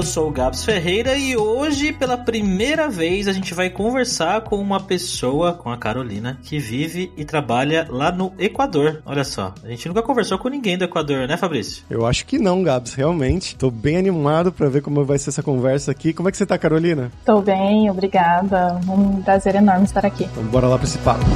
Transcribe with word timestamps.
Eu 0.00 0.06
sou 0.06 0.28
o 0.28 0.30
Gabs 0.30 0.64
Ferreira 0.64 1.14
e 1.14 1.36
hoje, 1.36 1.92
pela 1.92 2.16
primeira 2.16 2.88
vez, 2.88 3.28
a 3.28 3.34
gente 3.34 3.52
vai 3.52 3.68
conversar 3.68 4.40
com 4.40 4.56
uma 4.56 4.80
pessoa, 4.80 5.52
com 5.52 5.68
a 5.68 5.76
Carolina, 5.76 6.38
que 6.42 6.58
vive 6.58 7.12
e 7.18 7.24
trabalha 7.26 7.86
lá 7.86 8.10
no 8.10 8.32
Equador. 8.38 9.02
Olha 9.04 9.24
só, 9.24 9.52
a 9.62 9.68
gente 9.68 9.86
nunca 9.86 10.00
conversou 10.00 10.38
com 10.38 10.48
ninguém 10.48 10.78
do 10.78 10.84
Equador, 10.84 11.28
né, 11.28 11.36
Fabrício? 11.36 11.84
Eu 11.90 12.06
acho 12.06 12.24
que 12.24 12.38
não, 12.38 12.62
Gabs, 12.62 12.94
realmente. 12.94 13.54
Tô 13.54 13.70
bem 13.70 13.98
animado 13.98 14.50
para 14.50 14.70
ver 14.70 14.80
como 14.80 15.04
vai 15.04 15.18
ser 15.18 15.28
essa 15.28 15.42
conversa 15.42 15.90
aqui. 15.90 16.14
Como 16.14 16.30
é 16.30 16.32
que 16.32 16.38
você 16.38 16.46
tá, 16.46 16.56
Carolina? 16.56 17.12
Tô 17.22 17.42
bem, 17.42 17.90
obrigada. 17.90 18.80
Um 18.88 19.20
prazer 19.20 19.56
enorme 19.56 19.84
estar 19.84 20.06
aqui. 20.06 20.24
Então 20.24 20.44
bora 20.44 20.66
lá 20.66 20.78
para 20.78 20.86
esse 20.86 20.96
papo. 20.96 21.26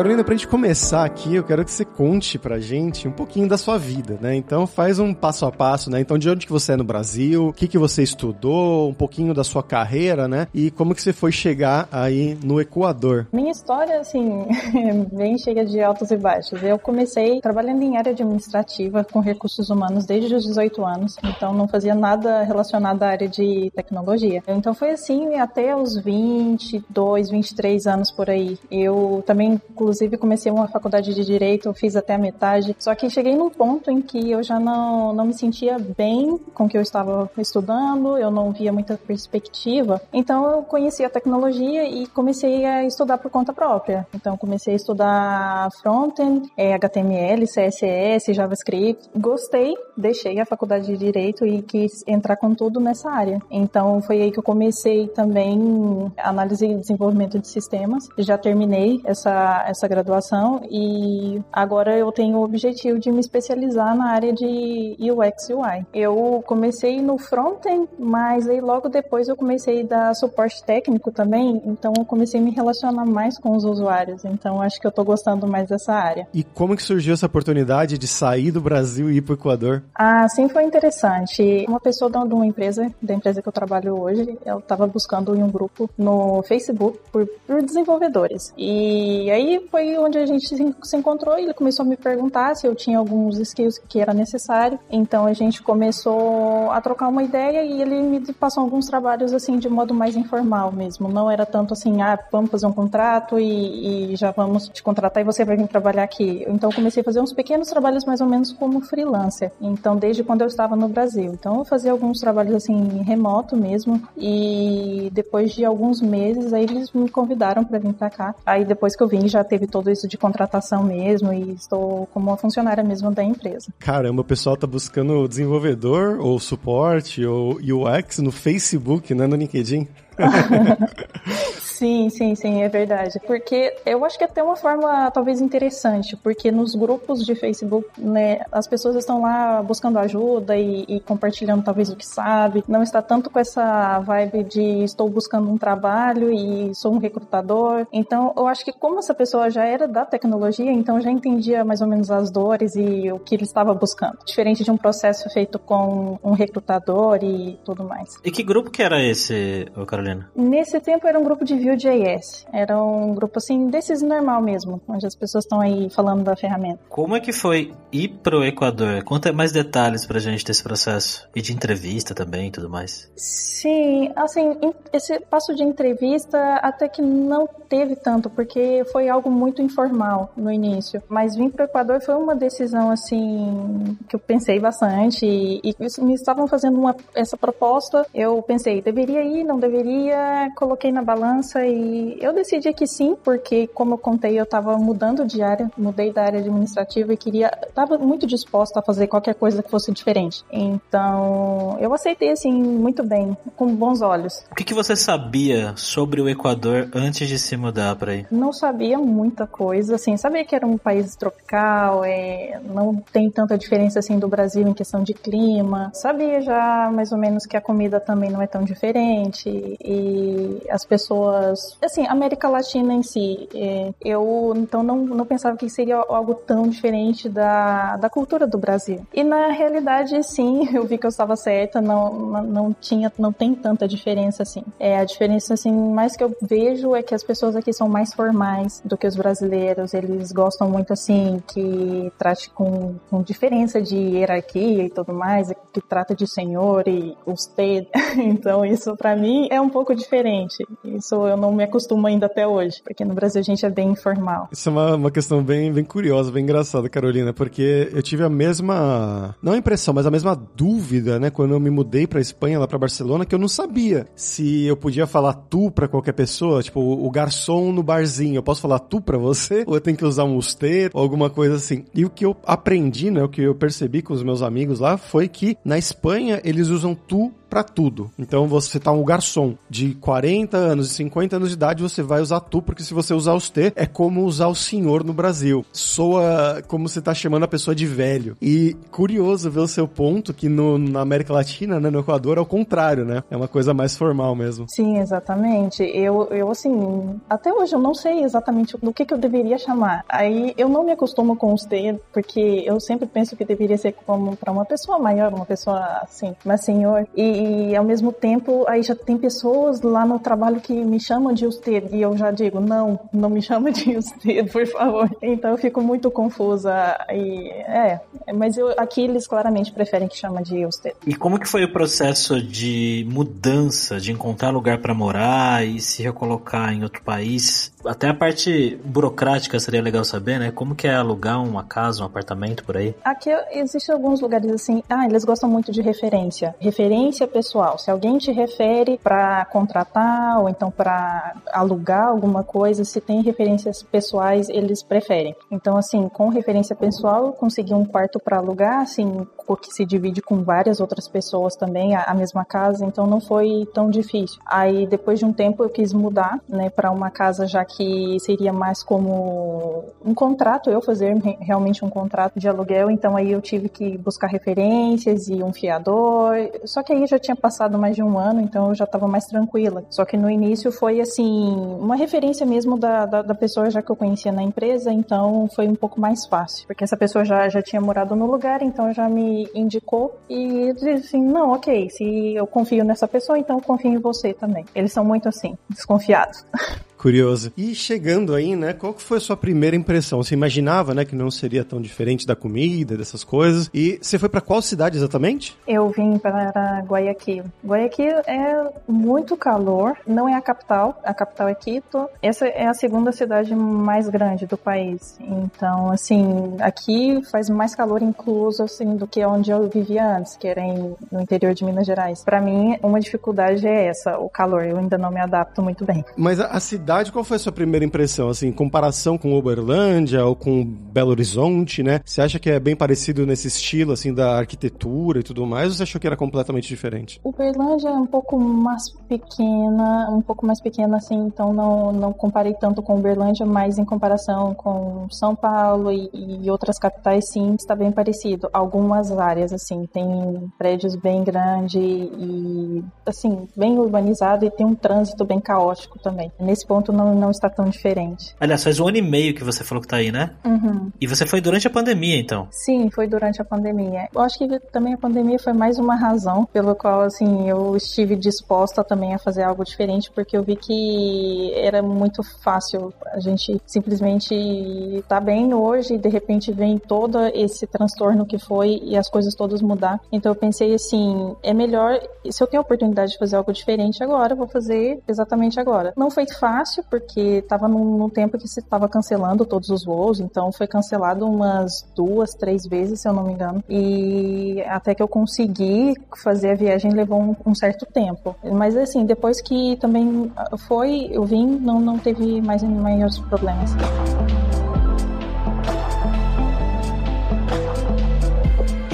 Carolina, 0.00 0.24
pra 0.24 0.34
gente 0.34 0.48
começar 0.48 1.04
aqui, 1.04 1.34
eu 1.34 1.44
quero 1.44 1.62
que 1.62 1.70
você 1.70 1.84
conte 1.84 2.38
pra 2.38 2.58
gente 2.58 3.06
um 3.06 3.12
pouquinho 3.12 3.46
da 3.46 3.58
sua 3.58 3.76
vida, 3.76 4.16
né? 4.18 4.34
Então 4.34 4.66
faz 4.66 4.98
um 4.98 5.12
passo 5.12 5.44
a 5.44 5.52
passo, 5.52 5.90
né? 5.90 6.00
Então 6.00 6.16
de 6.16 6.30
onde 6.30 6.46
que 6.46 6.52
você 6.52 6.72
é 6.72 6.76
no 6.76 6.84
Brasil, 6.84 7.48
o 7.48 7.52
que 7.52 7.68
que 7.68 7.76
você 7.76 8.02
estudou, 8.02 8.88
um 8.88 8.94
pouquinho 8.94 9.34
da 9.34 9.44
sua 9.44 9.62
carreira, 9.62 10.26
né? 10.26 10.48
E 10.54 10.70
como 10.70 10.94
que 10.94 11.02
você 11.02 11.12
foi 11.12 11.30
chegar 11.30 11.86
aí 11.92 12.34
no 12.42 12.58
Equador. 12.58 13.28
Minha 13.30 13.50
história, 13.50 14.00
assim, 14.00 14.46
bem 15.12 15.36
cheia 15.36 15.66
de 15.66 15.82
altos 15.82 16.10
e 16.10 16.16
baixos. 16.16 16.62
Eu 16.62 16.78
comecei 16.78 17.38
trabalhando 17.42 17.82
em 17.82 17.98
área 17.98 18.12
administrativa 18.12 19.04
com 19.04 19.20
recursos 19.20 19.68
humanos 19.68 20.06
desde 20.06 20.34
os 20.34 20.46
18 20.46 20.82
anos, 20.82 21.16
então 21.22 21.52
não 21.52 21.68
fazia 21.68 21.94
nada 21.94 22.42
relacionado 22.42 23.02
à 23.02 23.08
área 23.08 23.28
de 23.28 23.70
tecnologia. 23.74 24.42
Então 24.48 24.72
foi 24.72 24.92
assim 24.92 25.34
até 25.34 25.76
os 25.76 25.98
22, 25.98 27.28
23 27.28 27.86
anos 27.86 28.10
por 28.10 28.30
aí. 28.30 28.58
Eu 28.70 29.22
também 29.26 29.60
Inclusive, 29.70 29.89
comecei 30.18 30.50
uma 30.50 30.68
faculdade 30.68 31.14
de 31.14 31.24
direito, 31.24 31.72
fiz 31.74 31.96
até 31.96 32.14
a 32.14 32.18
metade. 32.18 32.76
Só 32.78 32.94
que 32.94 33.10
cheguei 33.10 33.36
num 33.36 33.50
ponto 33.50 33.90
em 33.90 34.00
que 34.00 34.30
eu 34.30 34.42
já 34.42 34.58
não, 34.58 35.12
não 35.12 35.24
me 35.24 35.34
sentia 35.34 35.78
bem 35.78 36.38
com 36.54 36.64
o 36.64 36.68
que 36.68 36.76
eu 36.76 36.82
estava 36.82 37.30
estudando, 37.38 38.16
eu 38.18 38.30
não 38.30 38.52
via 38.52 38.72
muita 38.72 38.96
perspectiva. 38.96 40.00
Então, 40.12 40.50
eu 40.50 40.62
conheci 40.62 41.04
a 41.04 41.10
tecnologia 41.10 41.84
e 41.84 42.06
comecei 42.06 42.64
a 42.64 42.84
estudar 42.84 43.18
por 43.18 43.30
conta 43.30 43.52
própria. 43.52 44.06
Então, 44.14 44.36
comecei 44.36 44.74
a 44.74 44.76
estudar 44.76 45.68
front-end, 45.82 46.50
HTML, 46.56 47.46
CSS, 47.46 48.32
JavaScript. 48.32 49.08
Gostei, 49.16 49.74
deixei 49.96 50.40
a 50.40 50.46
faculdade 50.46 50.86
de 50.86 50.96
direito 50.96 51.46
e 51.46 51.62
quis 51.62 52.04
entrar 52.06 52.36
com 52.36 52.54
tudo 52.54 52.80
nessa 52.80 53.10
área. 53.10 53.40
Então, 53.50 54.00
foi 54.02 54.22
aí 54.22 54.30
que 54.30 54.38
eu 54.38 54.42
comecei 54.42 55.08
também 55.08 56.12
análise 56.16 56.66
e 56.66 56.74
desenvolvimento 56.74 57.38
de 57.38 57.48
sistemas. 57.48 58.08
Já 58.18 58.36
terminei 58.36 59.00
essa 59.04 59.64
essa 59.70 59.88
graduação 59.88 60.60
e 60.70 61.40
agora 61.52 61.96
eu 61.96 62.10
tenho 62.12 62.38
o 62.38 62.44
objetivo 62.44 62.98
de 62.98 63.10
me 63.10 63.20
especializar 63.20 63.96
na 63.96 64.10
área 64.10 64.32
de 64.32 64.96
UX 65.00 65.48
UI. 65.50 65.86
Eu 65.92 66.42
comecei 66.46 67.00
no 67.00 67.18
front-end, 67.18 67.88
mas 67.98 68.48
aí 68.48 68.60
logo 68.60 68.88
depois 68.88 69.28
eu 69.28 69.36
comecei 69.36 69.82
a 69.82 69.86
dar 69.86 70.14
suporte 70.14 70.62
técnico 70.64 71.10
também, 71.10 71.62
então 71.64 71.92
eu 71.96 72.04
comecei 72.04 72.40
a 72.40 72.42
me 72.42 72.50
relacionar 72.50 73.04
mais 73.04 73.38
com 73.38 73.56
os 73.56 73.64
usuários, 73.64 74.24
então 74.24 74.60
acho 74.60 74.80
que 74.80 74.86
eu 74.86 74.92
tô 74.92 75.04
gostando 75.04 75.46
mais 75.46 75.68
dessa 75.68 75.94
área. 75.94 76.26
E 76.34 76.42
como 76.42 76.76
que 76.76 76.82
surgiu 76.82 77.14
essa 77.14 77.26
oportunidade 77.26 77.98
de 77.98 78.06
sair 78.06 78.50
do 78.50 78.60
Brasil 78.60 79.10
e 79.10 79.16
ir 79.16 79.22
para 79.22 79.32
o 79.32 79.36
Equador? 79.36 79.82
Ah, 79.94 80.28
sim, 80.28 80.48
foi 80.48 80.64
interessante. 80.64 81.64
Uma 81.68 81.80
pessoa 81.80 82.10
de 82.10 82.34
uma 82.34 82.46
empresa, 82.46 82.90
da 83.00 83.14
empresa 83.14 83.40
que 83.40 83.48
eu 83.48 83.52
trabalho 83.52 84.00
hoje, 84.00 84.38
eu 84.44 84.58
estava 84.58 84.86
buscando 84.86 85.34
em 85.34 85.42
um 85.42 85.50
grupo 85.50 85.88
no 85.96 86.42
Facebook 86.42 86.98
por, 87.12 87.26
por 87.46 87.62
desenvolvedores. 87.62 88.52
E 88.56 89.30
aí 89.30 89.59
foi 89.70 89.96
onde 89.98 90.18
a 90.18 90.26
gente 90.26 90.46
se 90.82 90.96
encontrou 90.96 91.38
e 91.38 91.42
ele 91.44 91.54
começou 91.54 91.84
a 91.84 91.88
me 91.88 91.96
perguntar 91.96 92.54
se 92.54 92.66
eu 92.66 92.74
tinha 92.74 92.98
alguns 92.98 93.38
skills 93.38 93.78
que 93.88 94.00
era 94.00 94.14
necessário. 94.14 94.78
Então 94.90 95.26
a 95.26 95.32
gente 95.32 95.62
começou 95.62 96.70
a 96.70 96.80
trocar 96.80 97.08
uma 97.08 97.22
ideia 97.22 97.64
e 97.64 97.80
ele 97.80 98.02
me 98.02 98.20
passou 98.32 98.62
alguns 98.62 98.86
trabalhos 98.86 99.32
assim 99.32 99.58
de 99.58 99.68
modo 99.68 99.94
mais 99.94 100.16
informal 100.16 100.72
mesmo. 100.72 101.08
Não 101.08 101.30
era 101.30 101.46
tanto 101.46 101.74
assim, 101.74 102.02
ah, 102.02 102.18
vamos 102.30 102.50
fazer 102.50 102.66
um 102.66 102.72
contrato 102.72 103.38
e, 103.38 104.12
e 104.12 104.16
já 104.16 104.30
vamos 104.30 104.68
te 104.68 104.82
contratar 104.82 105.22
e 105.22 105.24
você 105.24 105.44
vai 105.44 105.56
vir 105.56 105.68
trabalhar 105.68 106.02
aqui. 106.02 106.44
Então 106.48 106.70
eu 106.70 106.74
comecei 106.74 107.00
a 107.00 107.04
fazer 107.04 107.20
uns 107.20 107.32
pequenos 107.32 107.68
trabalhos 107.68 108.04
mais 108.04 108.20
ou 108.20 108.26
menos 108.26 108.52
como 108.52 108.80
freelancer. 108.80 109.52
Então 109.60 109.96
desde 109.96 110.24
quando 110.24 110.42
eu 110.42 110.46
estava 110.46 110.76
no 110.76 110.88
Brasil. 110.88 111.32
Então 111.32 111.58
eu 111.58 111.64
fazia 111.64 111.92
alguns 111.92 112.20
trabalhos 112.20 112.54
assim 112.54 113.02
remoto 113.02 113.56
mesmo 113.56 114.00
e 114.16 115.10
depois 115.12 115.52
de 115.52 115.64
alguns 115.64 116.00
meses 116.00 116.52
aí 116.52 116.64
eles 116.64 116.92
me 116.92 117.08
convidaram 117.08 117.64
para 117.64 117.78
vir 117.78 117.92
para 117.92 118.10
cá. 118.10 118.34
Aí 118.44 118.64
depois 118.64 118.96
que 118.96 119.02
eu 119.02 119.08
vim 119.08 119.28
já 119.28 119.44
teve 119.50 119.66
tudo 119.66 119.90
isso 119.90 120.06
de 120.06 120.16
contratação 120.16 120.84
mesmo 120.84 121.32
e 121.32 121.52
estou 121.52 122.06
como 122.14 122.30
uma 122.30 122.36
funcionária 122.36 122.84
mesmo 122.84 123.10
da 123.10 123.24
empresa. 123.24 123.66
Caramba, 123.80 124.22
o 124.22 124.24
pessoal 124.24 124.56
tá 124.56 124.66
buscando 124.66 125.26
desenvolvedor 125.26 126.20
ou 126.20 126.38
suporte 126.38 127.26
ou 127.26 127.58
UX 127.58 128.18
no 128.18 128.30
Facebook, 128.30 129.12
né, 129.12 129.26
no 129.26 129.34
LinkedIn? 129.34 129.88
Sim, 131.80 132.10
sim, 132.10 132.34
sim, 132.34 132.62
é 132.62 132.68
verdade. 132.68 133.18
Porque 133.26 133.74
eu 133.86 134.04
acho 134.04 134.18
que 134.18 134.22
é 134.22 134.26
até 134.26 134.42
uma 134.42 134.54
forma 134.54 135.10
talvez 135.12 135.40
interessante, 135.40 136.14
porque 136.14 136.50
nos 136.50 136.74
grupos 136.74 137.24
de 137.24 137.34
Facebook, 137.34 137.88
né, 137.96 138.40
as 138.52 138.68
pessoas 138.68 138.96
estão 138.96 139.22
lá 139.22 139.62
buscando 139.62 139.98
ajuda 139.98 140.58
e, 140.58 140.84
e 140.86 141.00
compartilhando 141.00 141.64
talvez 141.64 141.88
o 141.88 141.96
que 141.96 142.06
sabe. 142.06 142.62
Não 142.68 142.82
está 142.82 143.00
tanto 143.00 143.30
com 143.30 143.38
essa 143.38 143.98
vibe 144.00 144.44
de 144.44 144.84
estou 144.84 145.08
buscando 145.08 145.50
um 145.50 145.56
trabalho 145.56 146.30
e 146.30 146.74
sou 146.74 146.92
um 146.92 146.98
recrutador. 146.98 147.86
Então, 147.90 148.34
eu 148.36 148.46
acho 148.46 148.62
que 148.62 148.72
como 148.74 148.98
essa 148.98 149.14
pessoa 149.14 149.48
já 149.48 149.64
era 149.64 149.88
da 149.88 150.04
tecnologia, 150.04 150.70
então 150.70 151.00
já 151.00 151.10
entendia 151.10 151.64
mais 151.64 151.80
ou 151.80 151.86
menos 151.86 152.10
as 152.10 152.30
dores 152.30 152.76
e 152.76 153.10
o 153.10 153.18
que 153.18 153.34
ele 153.34 153.44
estava 153.44 153.72
buscando. 153.72 154.18
Diferente 154.26 154.62
de 154.62 154.70
um 154.70 154.76
processo 154.76 155.30
feito 155.30 155.58
com 155.58 156.18
um 156.22 156.32
recrutador 156.32 157.24
e 157.24 157.58
tudo 157.64 157.84
mais. 157.84 158.20
E 158.22 158.30
que 158.30 158.42
grupo 158.42 158.70
que 158.70 158.82
era 158.82 159.02
esse, 159.02 159.66
Carolina? 159.86 160.28
Nesse 160.36 160.78
tempo 160.78 161.08
era 161.08 161.18
um 161.18 161.24
grupo 161.24 161.42
de 161.42 161.69
Vue.js. 161.70 162.46
Era 162.52 162.82
um 162.82 163.14
grupo 163.14 163.38
assim, 163.38 163.68
desses 163.68 164.02
normal 164.02 164.42
mesmo, 164.42 164.80
onde 164.88 165.06
as 165.06 165.14
pessoas 165.14 165.44
estão 165.44 165.60
aí 165.60 165.88
falando 165.90 166.24
da 166.24 166.36
ferramenta. 166.36 166.80
Como 166.88 167.14
é 167.14 167.20
que 167.20 167.32
foi 167.32 167.72
ir 167.92 168.08
pro 168.22 168.44
Equador? 168.44 169.02
Conta 169.04 169.32
mais 169.32 169.52
detalhes 169.52 170.06
pra 170.06 170.18
gente 170.18 170.44
desse 170.44 170.62
processo. 170.62 171.28
E 171.34 171.40
de 171.40 171.52
entrevista 171.52 172.14
também 172.14 172.48
e 172.48 172.50
tudo 172.50 172.68
mais. 172.68 173.10
Sim, 173.16 174.10
assim, 174.16 174.58
esse 174.92 175.20
passo 175.20 175.54
de 175.54 175.62
entrevista 175.62 176.54
até 176.56 176.88
que 176.88 177.02
não 177.02 177.48
teve 177.68 177.96
tanto, 177.96 178.28
porque 178.28 178.84
foi 178.92 179.08
algo 179.08 179.30
muito 179.30 179.62
informal 179.62 180.32
no 180.36 180.50
início. 180.50 181.02
Mas 181.08 181.36
vir 181.36 181.50
pro 181.50 181.64
Equador 181.64 182.00
foi 182.00 182.14
uma 182.14 182.34
decisão, 182.34 182.90
assim, 182.90 183.96
que 184.08 184.16
eu 184.16 184.20
pensei 184.20 184.58
bastante 184.58 185.24
e, 185.24 185.60
e 185.64 186.02
me 186.02 186.14
estavam 186.14 186.48
fazendo 186.48 186.78
uma, 186.78 186.96
essa 187.14 187.36
proposta. 187.36 188.06
Eu 188.14 188.42
pensei, 188.42 188.82
deveria 188.82 189.22
ir, 189.22 189.44
não 189.44 189.58
deveria, 189.58 190.50
coloquei 190.56 190.90
na 190.90 191.02
balança 191.02 191.59
e 191.66 192.18
eu 192.20 192.32
decidi 192.32 192.72
que 192.72 192.86
sim, 192.86 193.16
porque 193.22 193.66
como 193.68 193.94
eu 193.94 193.98
contei, 193.98 194.38
eu 194.38 194.44
estava 194.44 194.76
mudando 194.76 195.26
de 195.26 195.42
área, 195.42 195.70
mudei 195.76 196.12
da 196.12 196.22
área 196.22 196.40
administrativa 196.40 197.12
e 197.12 197.16
queria, 197.16 197.50
estava 197.66 197.98
muito 197.98 198.26
disposta 198.26 198.80
a 198.80 198.82
fazer 198.82 199.06
qualquer 199.06 199.34
coisa 199.34 199.62
que 199.62 199.70
fosse 199.70 199.92
diferente. 199.92 200.44
Então, 200.50 201.76
eu 201.80 201.92
aceitei 201.92 202.30
assim 202.30 202.52
muito 202.52 203.02
bem, 203.02 203.36
com 203.56 203.74
bons 203.74 204.02
olhos. 204.02 204.44
O 204.50 204.54
que, 204.54 204.64
que 204.64 204.74
você 204.74 204.94
sabia 204.96 205.72
sobre 205.76 206.20
o 206.20 206.28
Equador 206.28 206.88
antes 206.94 207.28
de 207.28 207.38
se 207.38 207.56
mudar 207.56 207.96
para 207.96 208.12
aí? 208.12 208.26
Não 208.30 208.52
sabia 208.52 208.98
muita 208.98 209.46
coisa, 209.46 209.96
assim, 209.96 210.16
sabia 210.16 210.44
que 210.44 210.54
era 210.54 210.66
um 210.66 210.78
país 210.78 211.16
tropical, 211.16 212.04
é, 212.04 212.60
não 212.64 212.96
tem 213.12 213.30
tanta 213.30 213.56
diferença 213.56 213.98
assim 213.98 214.18
do 214.18 214.28
Brasil 214.28 214.66
em 214.66 214.74
questão 214.74 215.02
de 215.02 215.14
clima. 215.14 215.90
Sabia 215.94 216.40
já 216.40 216.90
mais 216.92 217.12
ou 217.12 217.18
menos 217.18 217.46
que 217.46 217.56
a 217.56 217.60
comida 217.60 218.00
também 218.00 218.30
não 218.30 218.42
é 218.42 218.46
tão 218.46 218.62
diferente 218.62 219.48
e 219.48 220.62
as 220.68 220.84
pessoas 220.84 221.49
Assim, 221.82 222.06
América 222.06 222.48
Latina 222.48 222.92
em 222.92 223.02
si, 223.02 223.48
é, 223.54 223.92
eu 224.04 224.52
então 224.56 224.82
não, 224.82 224.98
não 224.98 225.24
pensava 225.24 225.56
que 225.56 225.68
seria 225.68 225.96
algo 225.96 226.34
tão 226.34 226.68
diferente 226.68 227.28
da, 227.28 227.96
da 227.96 228.10
cultura 228.10 228.46
do 228.46 228.58
Brasil. 228.58 229.06
E 229.12 229.22
na 229.22 229.48
realidade, 229.48 230.22
sim, 230.22 230.68
eu 230.74 230.84
vi 230.84 230.98
que 230.98 231.06
eu 231.06 231.10
estava 231.10 231.36
certa, 231.36 231.80
não, 231.80 232.12
não, 232.12 232.42
não 232.42 232.72
tinha, 232.72 233.12
não 233.18 233.32
tem 233.32 233.54
tanta 233.54 233.86
diferença 233.86 234.42
assim. 234.42 234.64
É, 234.78 234.98
a 234.98 235.04
diferença, 235.04 235.54
assim, 235.54 235.72
mais 235.72 236.16
que 236.16 236.24
eu 236.24 236.34
vejo 236.40 236.94
é 236.94 237.02
que 237.02 237.14
as 237.14 237.22
pessoas 237.22 237.56
aqui 237.56 237.72
são 237.72 237.88
mais 237.88 238.12
formais 238.14 238.80
do 238.84 238.96
que 238.96 239.06
os 239.06 239.16
brasileiros, 239.16 239.94
eles 239.94 240.32
gostam 240.32 240.68
muito, 240.68 240.92
assim, 240.92 241.42
que 241.48 242.12
trate 242.18 242.50
com, 242.50 242.94
com 243.10 243.22
diferença 243.22 243.80
de 243.80 243.96
hierarquia 243.96 244.84
e 244.84 244.90
tudo 244.90 245.12
mais, 245.12 245.52
que 245.72 245.80
trata 245.80 246.14
de 246.14 246.26
senhor 246.26 246.86
e 246.86 247.16
T. 247.56 247.88
então, 248.18 248.64
isso 248.64 248.96
para 248.96 249.16
mim 249.16 249.48
é 249.50 249.60
um 249.60 249.68
pouco 249.68 249.94
diferente. 249.94 250.66
Isso 250.84 251.26
eu 251.26 251.36
não 251.40 251.52
me 251.52 251.64
acostumo 251.64 252.06
ainda 252.06 252.26
até 252.26 252.46
hoje, 252.46 252.80
porque 252.84 253.04
no 253.04 253.14
Brasil 253.14 253.40
a 253.40 253.44
gente 253.44 253.64
é 253.64 253.70
bem 253.70 253.90
informal. 253.90 254.48
Isso 254.52 254.68
é 254.68 254.72
uma, 254.72 254.96
uma 254.96 255.10
questão 255.10 255.42
bem, 255.42 255.72
bem 255.72 255.84
curiosa, 255.84 256.30
bem 256.30 256.44
engraçada, 256.44 256.88
Carolina, 256.88 257.32
porque 257.32 257.90
eu 257.92 258.02
tive 258.02 258.22
a 258.22 258.28
mesma, 258.28 259.34
não 259.42 259.54
a 259.54 259.56
impressão, 259.56 259.94
mas 259.94 260.06
a 260.06 260.10
mesma 260.10 260.40
dúvida, 260.54 261.18
né, 261.18 261.30
quando 261.30 261.54
eu 261.54 261.60
me 261.60 261.70
mudei 261.70 262.06
pra 262.06 262.20
Espanha, 262.20 262.58
lá 262.58 262.68
pra 262.68 262.78
Barcelona, 262.78 263.24
que 263.24 263.34
eu 263.34 263.38
não 263.38 263.48
sabia 263.48 264.06
se 264.14 264.66
eu 264.66 264.76
podia 264.76 265.06
falar 265.06 265.32
tu 265.34 265.70
pra 265.70 265.88
qualquer 265.88 266.12
pessoa, 266.12 266.62
tipo, 266.62 266.80
o 266.80 267.10
garçom 267.10 267.72
no 267.72 267.82
barzinho, 267.82 268.36
eu 268.36 268.42
posso 268.42 268.60
falar 268.60 268.78
tu 268.78 269.00
pra 269.00 269.18
você? 269.18 269.64
Ou 269.66 269.74
eu 269.74 269.80
tenho 269.80 269.96
que 269.96 270.04
usar 270.04 270.24
um 270.24 270.36
usted? 270.36 270.90
Ou 270.92 271.02
alguma 271.02 271.30
coisa 271.30 271.56
assim. 271.56 271.84
E 271.94 272.04
o 272.04 272.10
que 272.10 272.24
eu 272.24 272.36
aprendi, 272.44 273.10
né, 273.10 273.22
o 273.22 273.28
que 273.28 273.42
eu 273.42 273.54
percebi 273.54 274.02
com 274.02 274.12
os 274.12 274.22
meus 274.22 274.42
amigos 274.42 274.80
lá, 274.80 274.96
foi 274.96 275.28
que 275.28 275.56
na 275.64 275.78
Espanha 275.78 276.40
eles 276.44 276.68
usam 276.68 276.94
tu 276.94 277.32
para 277.50 277.64
tudo. 277.64 278.10
Então 278.16 278.46
você 278.46 278.78
tá 278.78 278.92
um 278.92 279.04
garçom 279.04 279.54
de 279.68 279.94
40 279.94 280.56
anos 280.56 280.90
e 280.90 280.94
50 280.94 281.36
anos 281.36 281.48
de 281.48 281.54
idade, 281.54 281.82
você 281.82 282.02
vai 282.02 282.20
usar 282.20 282.40
tu, 282.40 282.62
porque 282.62 282.82
se 282.82 282.94
você 282.94 283.12
usar 283.12 283.34
os 283.34 283.50
T, 283.50 283.72
é 283.74 283.84
como 283.84 284.24
usar 284.24 284.46
o 284.46 284.54
senhor 284.54 285.02
no 285.02 285.12
Brasil. 285.12 285.66
Soa 285.72 286.62
como 286.68 286.88
você 286.88 287.02
tá 287.02 287.12
chamando 287.12 287.42
a 287.42 287.48
pessoa 287.48 287.74
de 287.74 287.86
velho. 287.86 288.36
E 288.40 288.76
curioso 288.90 289.50
ver 289.50 289.60
o 289.60 289.68
seu 289.68 289.88
ponto 289.88 290.32
que 290.32 290.48
no, 290.48 290.78
na 290.78 291.00
América 291.00 291.32
Latina, 291.32 291.80
né, 291.80 291.90
no 291.90 292.00
Equador, 292.00 292.38
é 292.38 292.40
o 292.40 292.46
contrário, 292.46 293.04
né? 293.04 293.22
É 293.30 293.36
uma 293.36 293.48
coisa 293.48 293.74
mais 293.74 293.96
formal 293.96 294.34
mesmo. 294.34 294.66
Sim, 294.68 294.98
exatamente. 294.98 295.82
Eu, 295.82 296.28
eu 296.30 296.50
assim, 296.50 297.20
até 297.28 297.52
hoje 297.52 297.74
eu 297.74 297.80
não 297.80 297.94
sei 297.94 298.22
exatamente 298.22 298.76
do 298.76 298.92
que, 298.92 299.04
que 299.04 299.12
eu 299.12 299.18
deveria 299.18 299.58
chamar. 299.58 300.04
Aí 300.08 300.54
eu 300.56 300.68
não 300.68 300.84
me 300.84 300.92
acostumo 300.92 301.34
com 301.34 301.52
os 301.52 301.64
T, 301.64 301.98
porque 302.12 302.62
eu 302.64 302.78
sempre 302.78 303.06
penso 303.06 303.36
que 303.36 303.44
deveria 303.44 303.76
ser 303.76 303.92
como 304.06 304.36
para 304.36 304.52
uma 304.52 304.64
pessoa 304.64 304.98
maior, 304.98 305.32
uma 305.32 305.46
pessoa 305.46 305.80
assim, 306.02 306.34
mais 306.44 306.64
senhor. 306.64 307.06
E, 307.16 307.22
e 307.40 307.74
ao 307.74 307.82
mesmo 307.82 308.12
tempo 308.12 308.66
aí 308.68 308.82
já 308.82 308.94
tem 308.94 309.16
pessoas 309.16 309.80
lá 309.80 310.04
no 310.04 310.18
trabalho 310.18 310.60
que 310.60 310.72
me 310.72 311.00
chamam 311.00 311.32
de 311.32 311.46
usted 311.46 311.88
e 311.90 312.02
eu 312.02 312.14
já 312.14 312.30
digo 312.30 312.60
não, 312.60 313.00
não 313.12 313.30
me 313.30 313.40
chama 313.42 313.72
de 313.72 313.96
usted, 313.96 314.50
por 314.50 314.66
favor. 314.66 315.10
Então 315.22 315.50
eu 315.50 315.56
fico 315.56 315.80
muito 315.80 316.10
confusa 316.10 316.72
e 317.10 317.48
é, 317.50 318.00
mas 318.34 318.58
eu, 318.58 318.68
aqui 318.76 319.02
eles 319.02 319.26
claramente 319.26 319.72
preferem 319.72 320.06
que 320.06 320.16
chama 320.16 320.42
de 320.42 320.66
usted. 320.66 320.94
E 321.06 321.14
como 321.14 321.38
que 321.38 321.48
foi 321.48 321.64
o 321.64 321.72
processo 321.72 322.42
de 322.42 323.06
mudança, 323.10 323.98
de 323.98 324.12
encontrar 324.12 324.50
lugar 324.50 324.78
para 324.78 324.92
morar 324.92 325.66
e 325.66 325.80
se 325.80 326.02
recolocar 326.02 326.72
em 326.74 326.82
outro 326.82 327.02
país? 327.02 327.72
Até 327.84 328.08
a 328.08 328.14
parte 328.14 328.78
burocrática 328.84 329.58
seria 329.58 329.82
legal 329.82 330.04
saber, 330.04 330.38
né? 330.38 330.50
Como 330.50 330.74
que 330.74 330.86
é 330.86 330.94
alugar 330.94 331.42
uma 331.42 331.64
casa, 331.64 332.02
um 332.02 332.06
apartamento 332.06 332.64
por 332.64 332.76
aí? 332.76 332.94
Aqui 333.04 333.30
existem 333.52 333.94
alguns 333.94 334.20
lugares 334.20 334.50
assim, 334.50 334.82
ah, 334.88 335.06
eles 335.06 335.24
gostam 335.24 335.48
muito 335.48 335.72
de 335.72 335.80
referência. 335.80 336.54
Referência 336.58 337.26
pessoal. 337.26 337.78
Se 337.78 337.90
alguém 337.90 338.18
te 338.18 338.32
refere 338.32 338.98
para 339.02 339.44
contratar 339.46 340.40
ou 340.40 340.48
então 340.48 340.70
para 340.70 341.34
alugar 341.52 342.08
alguma 342.08 342.42
coisa, 342.42 342.84
se 342.84 343.00
tem 343.00 343.22
referências 343.22 343.82
pessoais, 343.82 344.48
eles 344.48 344.82
preferem. 344.82 345.34
Então, 345.50 345.76
assim, 345.76 346.08
com 346.08 346.28
referência 346.28 346.76
pessoal, 346.76 347.26
eu 347.26 347.32
consegui 347.32 347.74
um 347.74 347.84
quarto 347.84 348.18
para 348.18 348.38
alugar, 348.38 348.80
assim, 348.80 349.26
porque 349.50 349.72
se 349.72 349.84
divide 349.84 350.22
com 350.22 350.44
várias 350.44 350.78
outras 350.78 351.08
pessoas 351.08 351.56
também, 351.56 351.96
a, 351.96 352.04
a, 352.04 352.14
mesma 352.14 352.44
casa, 352.44 352.86
então 352.86 353.04
não 353.04 353.20
foi 353.20 353.66
tão 353.74 353.90
difícil. 353.90 354.40
Aí, 354.46 354.86
depois 354.86 355.18
de 355.18 355.24
um 355.24 355.32
tempo, 355.32 355.64
eu 355.64 355.68
quis 355.68 355.92
mudar, 355.92 356.38
né, 356.48 356.70
para 356.70 356.88
uma 356.92 357.10
casa 357.10 357.48
já 357.48 357.64
que 357.64 358.16
seria 358.20 358.52
mais 358.52 358.80
como 358.84 359.86
um 360.04 360.14
contrato, 360.14 360.70
eu 360.70 360.80
fazer 360.80 361.16
realmente 361.40 361.84
um 361.84 361.90
contrato 361.90 362.38
de 362.38 362.48
aluguel, 362.48 362.92
então 362.92 363.16
aí 363.16 363.32
eu 363.32 363.42
tive 363.42 363.68
que 363.68 363.98
buscar 363.98 364.28
referências 364.28 365.26
e 365.26 365.42
um 365.42 365.52
fiador, 365.52 366.36
só 366.64 366.84
que 366.84 366.92
aí 366.92 367.04
já 367.08 367.18
tinha 367.18 367.34
passado 367.34 367.76
mais 367.76 367.96
de 367.96 368.04
um 368.04 368.16
ano, 368.16 368.40
então 368.40 368.68
eu 368.68 368.74
já 368.76 368.84
estava 368.84 369.08
mais 369.08 369.26
tranquila. 369.26 369.82
Só 369.90 370.04
que 370.04 370.16
no 370.16 370.30
início 370.30 370.70
foi 370.70 371.00
assim, 371.00 371.76
uma 371.80 371.96
referência 371.96 372.46
mesmo 372.46 372.78
da, 372.78 373.04
da, 373.04 373.22
da, 373.22 373.34
pessoa 373.34 373.68
já 373.68 373.82
que 373.82 373.90
eu 373.90 373.96
conhecia 373.96 374.30
na 374.30 374.44
empresa, 374.44 374.92
então 374.92 375.48
foi 375.56 375.66
um 375.66 375.74
pouco 375.74 376.00
mais 376.00 376.24
fácil. 376.24 376.68
Porque 376.68 376.84
essa 376.84 376.96
pessoa 376.96 377.24
já, 377.24 377.48
já 377.48 377.60
tinha 377.60 377.82
morado 377.82 378.14
no 378.14 378.30
lugar, 378.30 378.62
então 378.62 378.92
já 378.92 379.08
me 379.08 379.39
indicou 379.54 380.18
e 380.28 380.72
disse 380.72 380.88
assim: 380.90 381.22
não, 381.22 381.52
ok, 381.52 381.88
se 381.90 382.34
eu 382.34 382.46
confio 382.46 382.84
nessa 382.84 383.06
pessoa, 383.06 383.38
então 383.38 383.56
eu 383.58 383.62
confio 383.62 383.92
em 383.92 383.98
você 383.98 384.32
também. 384.32 384.64
Eles 384.74 384.92
são 384.92 385.04
muito 385.04 385.28
assim, 385.28 385.56
desconfiados. 385.68 386.44
Curioso. 387.00 387.50
E 387.56 387.74
chegando 387.74 388.34
aí, 388.34 388.54
né, 388.54 388.74
qual 388.74 388.92
que 388.92 389.00
foi 389.00 389.16
a 389.16 389.20
sua 389.20 389.34
primeira 389.34 389.74
impressão? 389.74 390.22
Você 390.22 390.34
imaginava, 390.34 390.92
né, 390.92 391.02
que 391.02 391.16
não 391.16 391.30
seria 391.30 391.64
tão 391.64 391.80
diferente 391.80 392.26
da 392.26 392.36
comida, 392.36 392.94
dessas 392.94 393.24
coisas? 393.24 393.70
E 393.72 393.98
você 394.02 394.18
foi 394.18 394.28
para 394.28 394.42
qual 394.42 394.60
cidade 394.60 394.98
exatamente? 394.98 395.56
Eu 395.66 395.88
vim 395.88 396.18
para 396.18 396.84
Guayaquil. 396.86 397.44
Guayaquil 397.64 398.18
é 398.26 398.70
muito 398.86 399.34
calor, 399.34 399.96
não 400.06 400.28
é 400.28 400.34
a 400.34 400.42
capital, 400.42 401.00
a 401.02 401.14
capital 401.14 401.48
é 401.48 401.54
Quito. 401.54 402.06
Essa 402.20 402.46
é 402.46 402.66
a 402.66 402.74
segunda 402.74 403.12
cidade 403.12 403.54
mais 403.54 404.06
grande 404.06 404.44
do 404.44 404.58
país. 404.58 405.18
Então, 405.20 405.90
assim, 405.90 406.54
aqui 406.60 407.22
faz 407.30 407.48
mais 407.48 407.74
calor 407.74 408.02
incluso 408.02 408.62
assim 408.62 408.94
do 408.96 409.06
que 409.06 409.24
onde 409.24 409.50
eu 409.50 409.70
vivia 409.70 410.18
antes, 410.18 410.36
que 410.36 410.46
era 410.46 410.60
em, 410.60 410.94
no 411.10 411.22
interior 411.22 411.54
de 411.54 411.64
Minas 411.64 411.86
Gerais. 411.86 412.22
Para 412.22 412.42
mim, 412.42 412.78
uma 412.82 413.00
dificuldade 413.00 413.66
é 413.66 413.86
essa, 413.86 414.18
o 414.18 414.28
calor. 414.28 414.64
Eu 414.64 414.76
ainda 414.76 414.98
não 414.98 415.10
me 415.10 415.20
adapto 415.20 415.62
muito 415.62 415.86
bem. 415.86 416.04
Mas 416.14 416.38
a, 416.38 416.48
a 416.48 416.60
cidade 416.60 416.89
cidade, 416.90 417.12
qual 417.12 417.24
foi 417.24 417.36
a 417.36 417.40
sua 417.40 417.52
primeira 417.52 417.84
impressão? 417.84 418.28
Assim, 418.28 418.48
em 418.48 418.52
comparação 418.52 419.16
com 419.16 419.38
Uberlândia 419.38 420.24
ou 420.26 420.34
com 420.34 420.64
Belo 420.64 421.10
Horizonte, 421.10 421.84
né? 421.84 422.00
Você 422.04 422.20
acha 422.20 422.38
que 422.38 422.50
é 422.50 422.58
bem 422.58 422.74
parecido 422.74 423.24
nesse 423.24 423.46
estilo, 423.46 423.92
assim, 423.92 424.12
da 424.12 424.38
arquitetura 424.38 425.20
e 425.20 425.22
tudo 425.22 425.46
mais, 425.46 425.68
ou 425.68 425.74
você 425.74 425.84
achou 425.84 426.00
que 426.00 426.06
era 426.06 426.16
completamente 426.16 426.66
diferente? 426.66 427.20
Uberlândia 427.22 427.90
é 427.90 427.92
um 427.92 428.06
pouco 428.06 428.36
mais 428.40 428.90
pequena, 429.08 430.10
um 430.10 430.20
pouco 430.20 430.44
mais 430.44 430.60
pequena, 430.60 430.96
assim, 430.96 431.14
então 431.14 431.52
não, 431.52 431.92
não 431.92 432.12
comparei 432.12 432.54
tanto 432.54 432.82
com 432.82 432.98
Uberlândia, 432.98 433.46
mas 433.46 433.78
em 433.78 433.84
comparação 433.84 434.52
com 434.54 435.06
São 435.10 435.36
Paulo 435.36 435.92
e, 435.92 436.10
e 436.12 436.50
outras 436.50 436.76
capitais, 436.76 437.30
sim, 437.30 437.54
está 437.54 437.76
bem 437.76 437.92
parecido. 437.92 438.48
Algumas 438.52 439.12
áreas, 439.12 439.52
assim, 439.52 439.86
tem 439.92 440.50
prédios 440.58 440.96
bem 440.96 441.22
grandes 441.22 441.80
e, 441.80 442.84
assim, 443.06 443.48
bem 443.56 443.78
urbanizado 443.78 444.44
e 444.44 444.50
tem 444.50 444.66
um 444.66 444.74
trânsito 444.74 445.24
bem 445.24 445.38
caótico 445.38 445.96
também. 446.00 446.32
Nesse 446.40 446.66
ponto, 446.66 446.79
ponto 446.80 446.92
não, 446.92 447.14
não 447.14 447.30
está 447.30 447.48
tão 447.48 447.68
diferente. 447.68 448.34
Aliás, 448.40 448.64
faz 448.64 448.80
um 448.80 448.88
ano 448.88 448.96
e 448.96 449.02
meio 449.02 449.34
que 449.34 449.44
você 449.44 449.62
falou 449.62 449.82
que 449.82 449.88
tá 449.88 449.96
aí, 449.96 450.10
né? 450.10 450.30
Uhum. 450.44 450.90
E 451.00 451.06
você 451.06 451.26
foi 451.26 451.40
durante 451.40 451.66
a 451.66 451.70
pandemia, 451.70 452.18
então? 452.18 452.48
Sim, 452.50 452.90
foi 452.90 453.06
durante 453.06 453.40
a 453.40 453.44
pandemia. 453.44 454.08
Eu 454.14 454.20
acho 454.20 454.38
que 454.38 454.58
também 454.72 454.94
a 454.94 454.98
pandemia 454.98 455.38
foi 455.38 455.52
mais 455.52 455.78
uma 455.78 455.94
razão 455.94 456.46
pelo 456.46 456.74
qual, 456.74 457.02
assim, 457.02 457.48
eu 457.48 457.76
estive 457.76 458.16
disposta 458.16 458.82
também 458.82 459.14
a 459.14 459.18
fazer 459.18 459.42
algo 459.42 459.64
diferente, 459.64 460.10
porque 460.10 460.36
eu 460.36 460.42
vi 460.42 460.56
que 460.56 461.52
era 461.54 461.82
muito 461.82 462.22
fácil 462.42 462.92
a 463.12 463.20
gente 463.20 463.60
simplesmente 463.66 465.04
tá 465.08 465.20
bem 465.20 465.52
hoje 465.52 465.94
e 465.94 465.98
de 465.98 466.08
repente 466.08 466.52
vem 466.52 466.78
todo 466.78 467.18
esse 467.34 467.66
transtorno 467.66 468.24
que 468.24 468.38
foi 468.38 468.80
e 468.82 468.96
as 468.96 469.08
coisas 469.08 469.34
todas 469.34 469.60
mudar. 469.60 470.00
Então 470.12 470.32
eu 470.32 470.36
pensei 470.36 470.74
assim, 470.74 471.34
é 471.42 471.52
melhor, 471.52 472.00
se 472.30 472.42
eu 472.42 472.46
tenho 472.46 472.60
a 472.60 472.64
oportunidade 472.64 473.12
de 473.12 473.18
fazer 473.18 473.36
algo 473.36 473.52
diferente 473.52 474.02
agora, 474.02 474.34
vou 474.34 474.46
fazer 474.46 475.00
exatamente 475.08 475.58
agora. 475.58 475.92
Não 475.96 476.10
foi 476.10 476.26
fácil, 476.26 476.69
fácil, 476.70 476.84
porque 476.88 477.20
estava 477.20 477.66
num, 477.66 478.08
tempo 478.08 478.38
que 478.38 478.48
se 478.48 478.60
estava 478.60 478.88
cancelando 478.88 479.44
todos 479.44 479.68
os 479.70 479.84
voos, 479.84 480.20
então 480.20 480.52
foi 480.52 480.66
cancelado 480.66 481.26
umas 481.26 481.84
duas, 481.94 482.32
três 482.34 482.66
vezes, 482.66 483.00
se 483.00 483.08
eu 483.08 483.12
não 483.12 483.24
me 483.24 483.32
engano. 483.32 483.62
E 483.68 484.62
até 484.68 484.94
que 484.94 485.02
eu 485.02 485.08
consegui 485.08 485.94
fazer 486.22 486.52
a 486.52 486.54
viagem 486.54 486.92
levou 486.92 487.20
um, 487.20 487.36
um 487.46 487.54
certo 487.54 487.84
tempo. 487.86 488.34
Mas 488.52 488.76
assim, 488.76 489.04
depois 489.04 489.40
que 489.40 489.76
também 489.76 490.30
foi, 490.68 491.08
eu 491.10 491.24
vim, 491.24 491.46
não, 491.46 491.80
não 491.80 491.98
teve 491.98 492.40
mais 492.40 492.62
maiores 492.62 493.18
problemas. 493.18 493.70